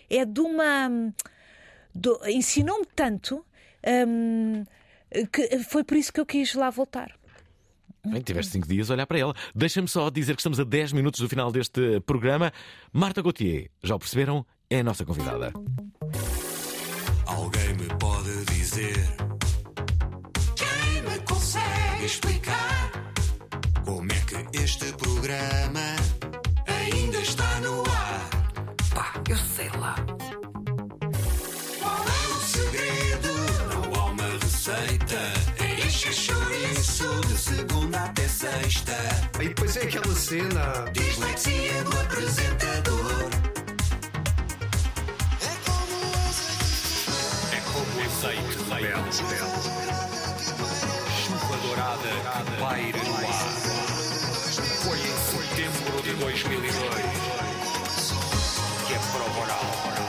[0.09, 1.13] é de uma
[2.27, 3.45] ensinou-me tanto
[4.07, 4.65] hum,
[5.33, 7.13] que foi por isso que eu quis lá voltar.
[8.07, 9.35] Bem, tiveste cinco dias a olhar para ela.
[9.55, 12.53] Deixa-me só dizer que estamos a 10 minutos do final deste programa.
[12.93, 14.45] Marta Gauthier, já o perceberam?
[14.69, 15.53] É a nossa convidada.
[17.27, 18.95] Alguém me pode dizer
[20.55, 22.93] Quem me consegue explicar
[23.85, 25.97] como é que este programa
[26.67, 28.04] ainda está no ar?
[36.95, 38.97] Chouriço De segunda até sexta.
[39.41, 40.85] E depois é aquela cena.
[40.93, 43.31] Dislexia do apresentador.
[47.53, 49.25] É como o azeite rebelde.
[51.25, 52.11] Chuva dourada
[52.45, 53.25] que paira no ar.
[54.85, 56.75] Foi em setembro de 2002
[58.87, 60.04] que a prova oral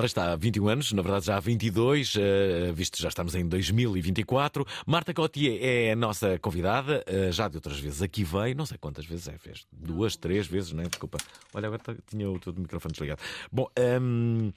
[0.00, 3.34] Ora está, há 21 anos, na verdade já há 22, eh, visto que já estamos
[3.34, 4.66] em 2024.
[4.86, 8.78] Marta Cotier é a nossa convidada, eh, já de outras vezes aqui veio, não sei
[8.78, 10.86] quantas vezes é, fez duas, três vezes, não é?
[10.86, 11.18] Desculpa.
[11.52, 13.20] Olha, agora tá- tinha o teu microfone desligado.
[13.52, 14.52] Bom, ehm,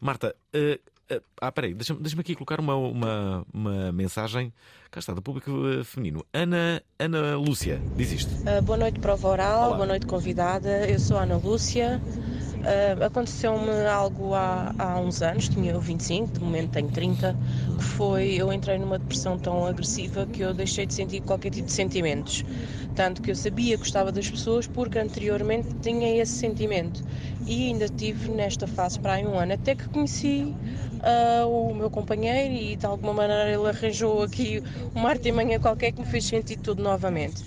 [0.00, 0.80] Marta, eh,
[1.42, 4.50] ah, peraí, deixa-me deixa aqui colocar uma, uma, uma mensagem.
[4.90, 6.24] Cá está, do público eh, feminino.
[6.32, 8.30] Ana, Ana Lúcia, diz isto.
[8.48, 9.76] Uh, boa noite, prova oral, Olá.
[9.76, 10.88] boa noite, convidada.
[10.88, 12.00] Eu sou a Ana Lúcia.
[12.66, 17.36] Uh, Aconteceu-me algo há, há uns anos, tinha eu 25, de momento tenho 30,
[17.78, 21.66] que foi eu entrei numa depressão tão agressiva que eu deixei de sentir qualquer tipo
[21.66, 22.42] de sentimentos.
[22.92, 27.02] Tanto que eu sabia que gostava das pessoas porque anteriormente tinha esse sentimento.
[27.46, 30.56] E ainda tive nesta fase para aí um ano, até que conheci
[31.04, 34.60] uh, o meu companheiro e de alguma maneira ele arranjou aqui
[34.92, 37.44] uma arte manhã qualquer que me fez sentir tudo novamente.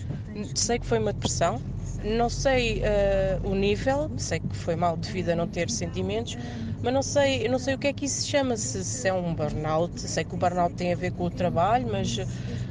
[0.55, 1.61] Sei que foi uma depressão,
[2.03, 6.37] não sei uh, o nível, sei que foi mal devido a não ter sentimentos,
[6.81, 9.13] mas não sei, não sei o que é que isso se chama, se, se é
[9.13, 12.17] um burnout, sei que o burnout tem a ver com o trabalho, mas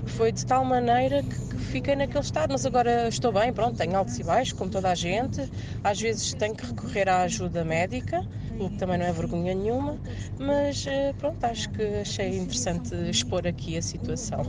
[0.06, 3.96] foi de tal maneira que, que fiquei naquele estado, mas agora estou bem, pronto, tenho
[3.96, 5.46] altos e baixos, como toda a gente,
[5.82, 8.22] às vezes tenho que recorrer à ajuda médica,
[8.58, 9.98] o que também não é vergonha nenhuma,
[10.38, 14.42] mas eh, pronto, acho que achei interessante expor aqui a situação.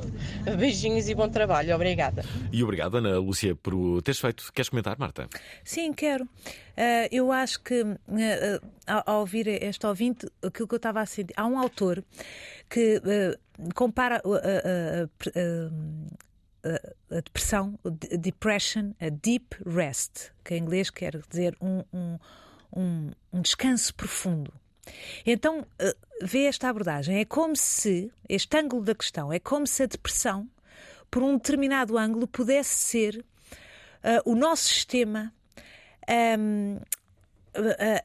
[0.57, 2.23] Beijinhos e bom trabalho, obrigada.
[2.51, 4.51] E obrigado, Ana Lúcia, por teres feito.
[4.53, 5.27] Queres comentar, Marta?
[5.63, 6.23] Sim, quero.
[6.25, 11.01] Uh, eu acho que, uh, uh, ao, ao ouvir este ouvinte, aquilo que eu estava
[11.01, 11.33] a sentir.
[11.35, 12.03] Há um autor
[12.69, 15.09] que uh, compara uh, uh,
[16.65, 16.79] uh,
[17.11, 22.17] a depressão, de- depression, a deep rest, que em inglês quer dizer um, um,
[22.75, 24.53] um, um descanso profundo.
[25.25, 27.19] Então, uh, vê esta abordagem.
[27.19, 30.49] É como se, este ângulo da questão, é como se a depressão,
[31.09, 33.25] por um determinado ângulo, pudesse ser
[34.03, 35.33] uh, o nosso sistema
[36.39, 36.79] um,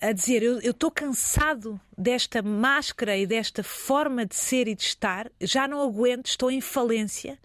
[0.02, 4.74] a, a dizer: Eu eu estou cansado desta máscara e desta forma de ser e
[4.74, 7.38] de estar, já não aguento, estou em falência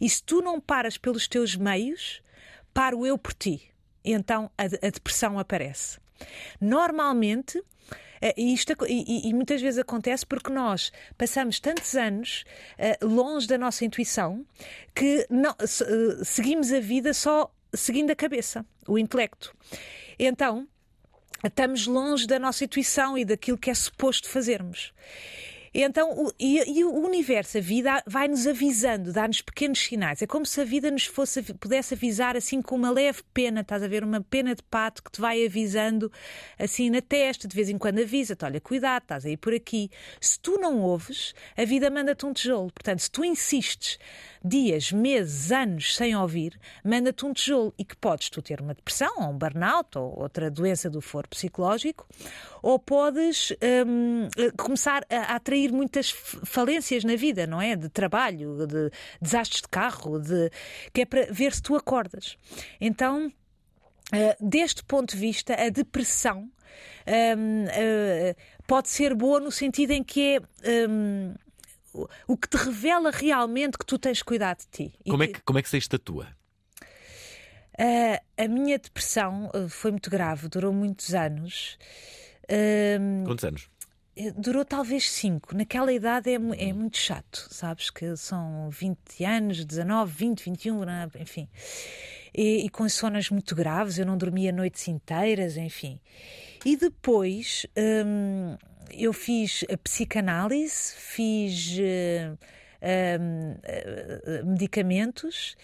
[0.00, 2.22] E se tu não paras pelos teus meios,
[2.72, 3.62] paro eu por ti.
[4.04, 5.98] E então a, a depressão aparece.
[6.60, 7.62] Normalmente,
[8.20, 12.44] eh, e, isto, e- e- muitas vezes acontece porque nós passamos tantos anos
[12.78, 14.44] eh, longe da nossa intuição
[14.94, 19.54] que não- eh, seguimos a vida só seguindo a cabeça, o intelecto.
[20.18, 20.66] Então,
[21.44, 24.92] estamos longe da nossa intuição e daquilo que é suposto fazermos.
[25.74, 30.22] Então, o, e, e o universo, a vida, vai-nos avisando, dá-nos pequenos sinais.
[30.22, 33.82] É como se a vida nos fosse, pudesse avisar assim com uma leve pena, estás
[33.82, 34.04] a ver?
[34.04, 36.12] Uma pena de pato que te vai avisando
[36.56, 39.90] assim na testa, de vez em quando avisa-te: olha, cuidado, estás aí por aqui.
[40.20, 42.70] Se tu não ouves, a vida manda-te um tijolo.
[42.72, 43.98] Portanto, se tu insistes
[44.44, 49.12] dias, meses, anos sem ouvir, manda-te um tijolo e que podes tu ter uma depressão
[49.18, 52.06] ou um burnout ou outra doença do foro psicológico,
[52.62, 53.52] ou podes
[53.86, 57.74] hum, eh, começar a atrair muitas falências na vida, não é?
[57.74, 58.90] De trabalho, de
[59.20, 60.50] desastres de carro, de
[60.92, 62.36] que é para ver se tu acordas.
[62.80, 63.32] Então,
[64.12, 66.50] Uh, deste ponto de vista, a depressão
[67.06, 68.36] um, uh,
[68.66, 71.34] pode ser boa no sentido em que é um,
[71.94, 74.94] o- que te revela realmente que tu tens cuidado de ti.
[75.08, 76.26] Como é, que, como é que se estatua?
[77.78, 81.76] Uh, a minha depressão uh, foi muito grave, durou muitos anos.
[83.00, 83.68] Um, Quantos anos?
[84.16, 85.56] eh, Durou talvez 5.
[85.56, 87.90] Naquela idade é, é muito chato, sabes?
[87.90, 91.08] Que são 20 anos, 19, 20, 21, né?
[91.18, 91.48] enfim.
[92.32, 95.98] E, e com sonas muito graves, eu não dormia noites inteiras, enfim.
[96.64, 97.66] E depois
[98.92, 103.18] eu fiz a psicanálise, fiz eh,
[104.44, 105.56] medicamentos.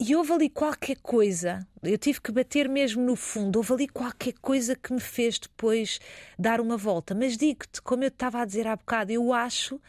[0.00, 4.32] e houve ali qualquer coisa, eu tive que bater mesmo no fundo, houve ali qualquer
[4.34, 6.00] coisa que me fez depois
[6.36, 7.14] dar uma volta.
[7.14, 9.80] Mas digo-te, como eu estava a dizer há bocado, eu acho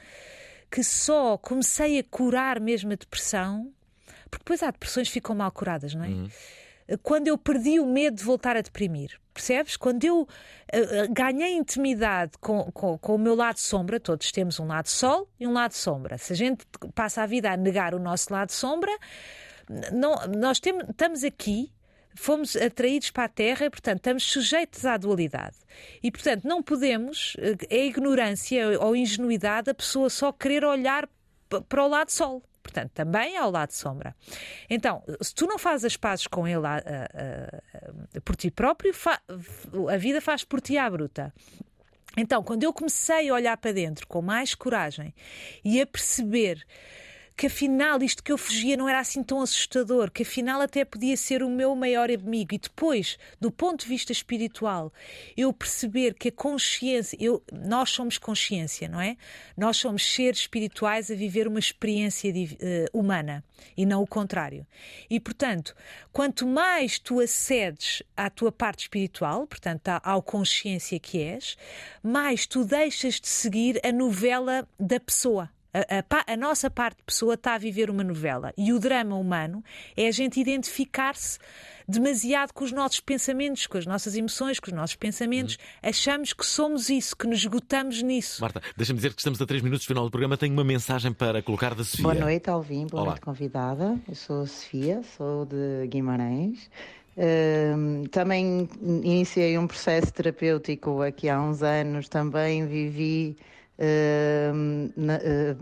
[0.69, 3.71] que só comecei a curar mesmo a depressão,
[4.29, 6.09] porque depois há depressões que ficam mal curadas, não é?
[7.01, 9.19] Quando eu perdi o medo de voltar a deprimir.
[9.33, 9.75] Percebes?
[9.75, 10.27] Quando eu
[10.71, 14.87] eh, eh, ganhei intimidade com, com, com o meu lado sombra, todos temos um lado
[14.87, 16.17] sol e um lado sombra.
[16.19, 18.91] Se a gente passa a vida a negar o nosso lado sombra,
[19.91, 21.71] não, nós estamos aqui,
[22.15, 25.55] fomos atraídos para a Terra, e, portanto, estamos sujeitos à dualidade.
[26.01, 31.09] E, portanto, não podemos, eh, é ignorância ou ingenuidade a pessoa só querer olhar
[31.67, 32.43] para o lado Sol.
[32.63, 34.15] Portanto, também há o lado sombra.
[34.69, 38.93] Então, se tu não fazes as pazes com ele ah, ah, ah, por ti próprio,
[39.91, 41.33] a vida faz por ti à bruta.
[42.15, 45.13] Então, quando eu comecei a olhar para dentro com mais coragem
[45.63, 46.65] e a perceber
[47.35, 51.17] que afinal isto que eu fugia não era assim tão assustador, que afinal até podia
[51.17, 52.53] ser o meu maior inimigo.
[52.53, 54.93] E depois, do ponto de vista espiritual,
[55.35, 59.17] eu perceber que a consciência, eu, nós somos consciência, não é?
[59.57, 63.43] Nós somos seres espirituais a viver uma experiência eh, humana
[63.75, 64.65] e não o contrário.
[65.09, 65.75] E portanto,
[66.11, 71.57] quanto mais tu acedes à tua parte espiritual, portanto, à- ao consciência que és,
[72.01, 75.49] mais tu deixas de seguir a novela da pessoa.
[75.73, 79.15] A, a a nossa parte de pessoa está a viver uma novela e o drama
[79.15, 79.63] humano
[79.97, 81.39] é a gente identificar-se
[81.87, 85.57] demasiado com os nossos pensamentos, com as nossas emoções, com os nossos pensamentos.
[85.81, 88.41] Achamos que somos isso, que nos esgotamos nisso.
[88.41, 90.37] Marta, deixa-me dizer que estamos a 3 minutos do final do programa.
[90.37, 92.03] Tenho uma mensagem para colocar da Sofia.
[92.03, 92.87] Boa noite, Alvin.
[92.87, 93.11] Boa Olá.
[93.11, 93.99] noite, convidada.
[94.07, 96.69] Eu sou a Sofia, sou de Guimarães.
[97.15, 102.07] Hum, também iniciei um processo terapêutico aqui há uns anos.
[102.09, 103.37] Também vivi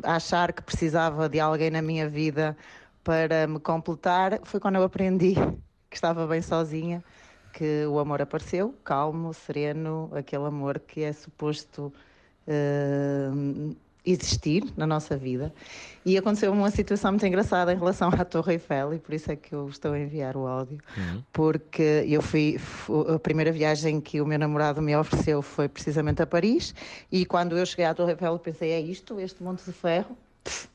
[0.04, 2.58] achar que precisava de alguém na minha vida
[3.04, 4.40] para me completar.
[4.44, 5.34] Foi quando eu aprendi
[5.90, 7.04] que estava bem sozinha,
[7.52, 11.94] que o amor apareceu, calmo, sereno, aquele amor que é suposto
[12.48, 13.76] hum,
[14.06, 15.54] existir na nossa vida.
[16.04, 19.36] E aconteceu uma situação muito engraçada em relação à Torre Eiffel, e por isso é
[19.36, 20.80] que eu estou a enviar o áudio,
[21.32, 26.22] porque eu fui, fu- a primeira viagem que o meu namorado me ofereceu foi precisamente
[26.22, 26.74] a Paris,
[27.12, 30.18] e quando eu cheguei à Torre Eiffel pensei, é isto, este monte de ferro?
[30.44, 30.68] Pff,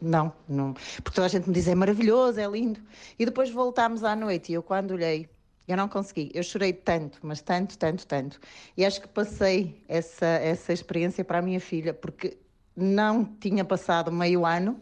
[0.00, 0.72] Não, não,
[1.04, 2.80] porque toda a gente me diz é maravilhoso, é lindo.
[3.18, 5.28] E depois voltámos à noite e eu quando olhei,
[5.68, 6.30] eu não consegui.
[6.34, 8.40] Eu chorei tanto, mas tanto, tanto, tanto.
[8.76, 12.38] E acho que passei essa, essa experiência para a minha filha, porque
[12.74, 14.80] não tinha passado meio ano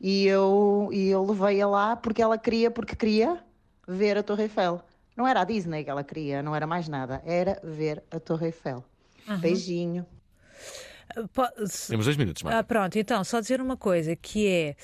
[0.00, 3.44] e eu, e eu levei-a lá porque ela queria, porque queria
[3.86, 4.82] ver a Torre Eiffel.
[5.16, 8.46] Não era a Disney que ela queria, não era mais nada, era ver a Torre
[8.46, 8.84] Eiffel.
[9.28, 9.38] Aham.
[9.40, 10.06] Beijinho.
[11.88, 12.58] Temos dois minutos, Marta.
[12.58, 14.76] Ah, pronto, então, só dizer uma coisa, que é,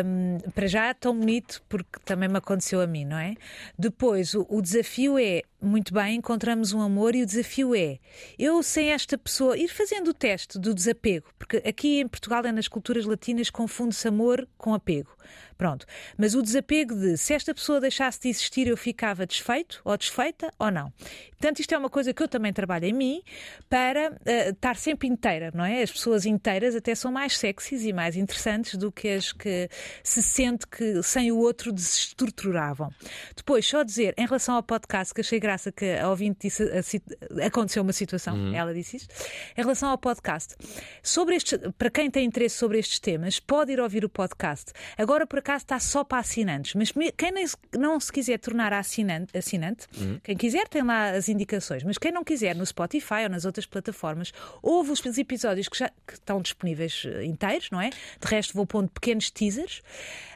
[0.00, 3.34] ahm, para já é tão bonito, porque também me aconteceu a mim, não é?
[3.78, 7.98] Depois, o, o desafio é muito bem, encontramos um amor e o desafio é
[8.38, 12.52] eu sem esta pessoa ir fazendo o teste do desapego, porque aqui em Portugal é
[12.52, 15.10] nas culturas latinas confunde-se amor com apego.
[15.56, 15.86] Pronto.
[16.18, 20.52] Mas o desapego de se esta pessoa deixasse de existir, eu ficava desfeito ou desfeita
[20.58, 20.92] ou não.
[21.30, 23.22] Portanto, isto é uma coisa que eu também trabalho em mim
[23.68, 25.82] para uh, estar sempre inteira, não é?
[25.82, 29.68] As pessoas inteiras até são mais sexys e mais interessantes do que as que
[30.02, 32.90] se sente que sem o outro desestruturavam.
[33.36, 35.38] Depois, só dizer, em relação ao podcast, que achei
[35.72, 38.54] que a ouvinte disse, a, aconteceu uma situação, uhum.
[38.54, 39.14] ela disse isto,
[39.56, 40.54] em relação ao podcast,
[41.02, 44.72] sobre este, para quem tem interesse sobre estes temas, pode ir ouvir o podcast.
[44.96, 47.32] Agora, por acaso, está só para assinantes, mas quem
[47.76, 50.20] não se quiser tornar assinante, assinante uhum.
[50.22, 53.66] quem quiser tem lá as indicações, mas quem não quiser no Spotify ou nas outras
[53.66, 54.32] plataformas,
[54.62, 57.90] ouve os episódios que já que estão disponíveis eh, inteiros, não é?
[57.90, 59.82] De resto, vou pondo pequenos teasers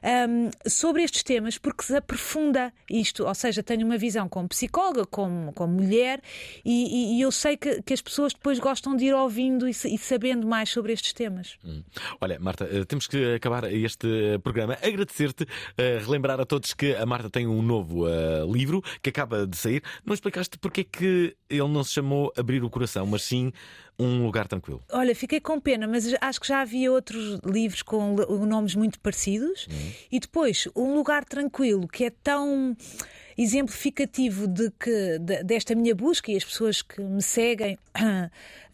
[0.03, 4.98] um, sobre estes temas, porque se aprofunda isto, ou seja, tenho uma visão como psicóloga,
[5.07, 6.21] como, como mulher,
[6.65, 9.71] e, e, e eu sei que, que, as pessoas depois gostam de ir ouvindo e,
[9.71, 11.57] e sabendo mais sobre estes temas.
[11.65, 11.83] Hum.
[12.21, 14.79] Olha, Marta, eh, temos que acabar este programa.
[14.83, 19.47] Agradecer-te, uh, relembrar a todos que a Marta tem um novo uh, livro que acaba
[19.47, 19.83] de sair.
[20.05, 23.53] Não explicaste porque é que ele não se chamou Abrir o Coração, mas sim
[23.99, 24.81] um lugar tranquilo.
[24.93, 28.15] Olha, fiquei com pena, mas acho que já havia outros livros com
[28.47, 29.67] nomes muito parecidos.
[29.67, 29.93] Uhum.
[30.13, 32.77] E depois, um lugar tranquilo que é tão
[33.39, 37.79] exemplificativo de que de, desta minha busca e as pessoas que me seguem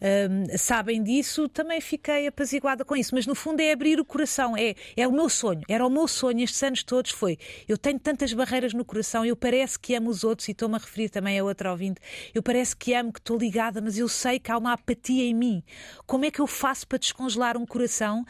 [0.01, 3.13] um, sabem disso, também fiquei apaziguada com isso.
[3.13, 6.07] Mas no fundo é abrir o coração, é, é o meu sonho, era o meu
[6.07, 7.11] sonho estes anos todos.
[7.11, 7.37] Foi
[7.67, 10.79] eu tenho tantas barreiras no coração, eu parece que amo os outros, e estou-me a
[10.79, 12.01] referir também a outra ouvinte.
[12.33, 15.33] Eu parece que amo, que estou ligada, mas eu sei que há uma apatia em
[15.33, 15.63] mim.
[16.07, 18.25] Como é que eu faço para descongelar um coração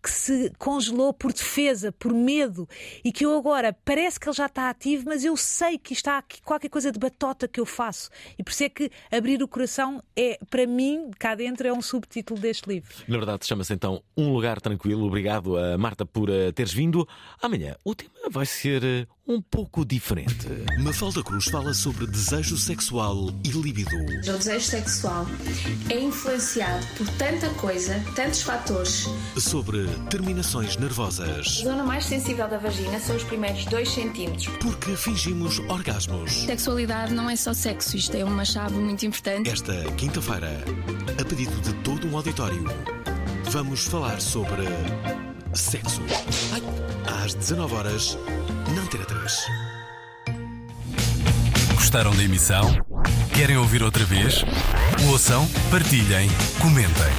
[0.00, 2.68] que se congelou por defesa, por medo
[3.04, 6.18] e que eu agora parece que ele já está ativo, mas eu sei que está
[6.18, 8.10] aqui qualquer coisa de batota que eu faço.
[8.38, 11.82] E por isso é que abrir o coração é, para mim, cá dentro, é um
[11.82, 12.94] subtítulo deste livro.
[13.08, 15.06] Na verdade, chama-se então Um Lugar Tranquilo.
[15.06, 17.06] Obrigado Marta por eh, teres vindo.
[17.40, 20.46] Amanhã o tema vai ser eh, um pouco diferente.
[20.80, 23.96] Mafalda Cruz fala sobre desejo sexual e libido.
[23.96, 25.26] O desejo sexual
[25.88, 29.06] é influenciado por tanta coisa, tantos fatores.
[29.38, 31.60] Sobre terminações nervosas.
[31.60, 34.48] A zona mais sensível da vagina são os primeiros 2 centímetros.
[34.58, 36.32] Porque fingimos orgasmos.
[36.32, 39.48] Sexualidade não é só sexo, isto é uma chave muito importante.
[39.48, 40.62] Esta quinta-feira,
[41.20, 42.64] a pedido de todo um auditório,
[43.50, 44.64] vamos falar sobre
[45.54, 46.02] sexo.
[46.52, 46.62] Ai,
[47.24, 48.18] às 19 horas
[48.74, 49.32] na Antena 3.
[51.74, 52.76] Gostaram da emissão?
[53.34, 54.44] Querem ouvir outra vez?
[55.08, 56.30] Ouçam, partilhem,
[56.60, 57.10] comentem.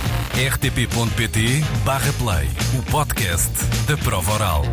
[0.50, 3.52] rtp.pt/play o podcast
[3.88, 4.64] da prova oral.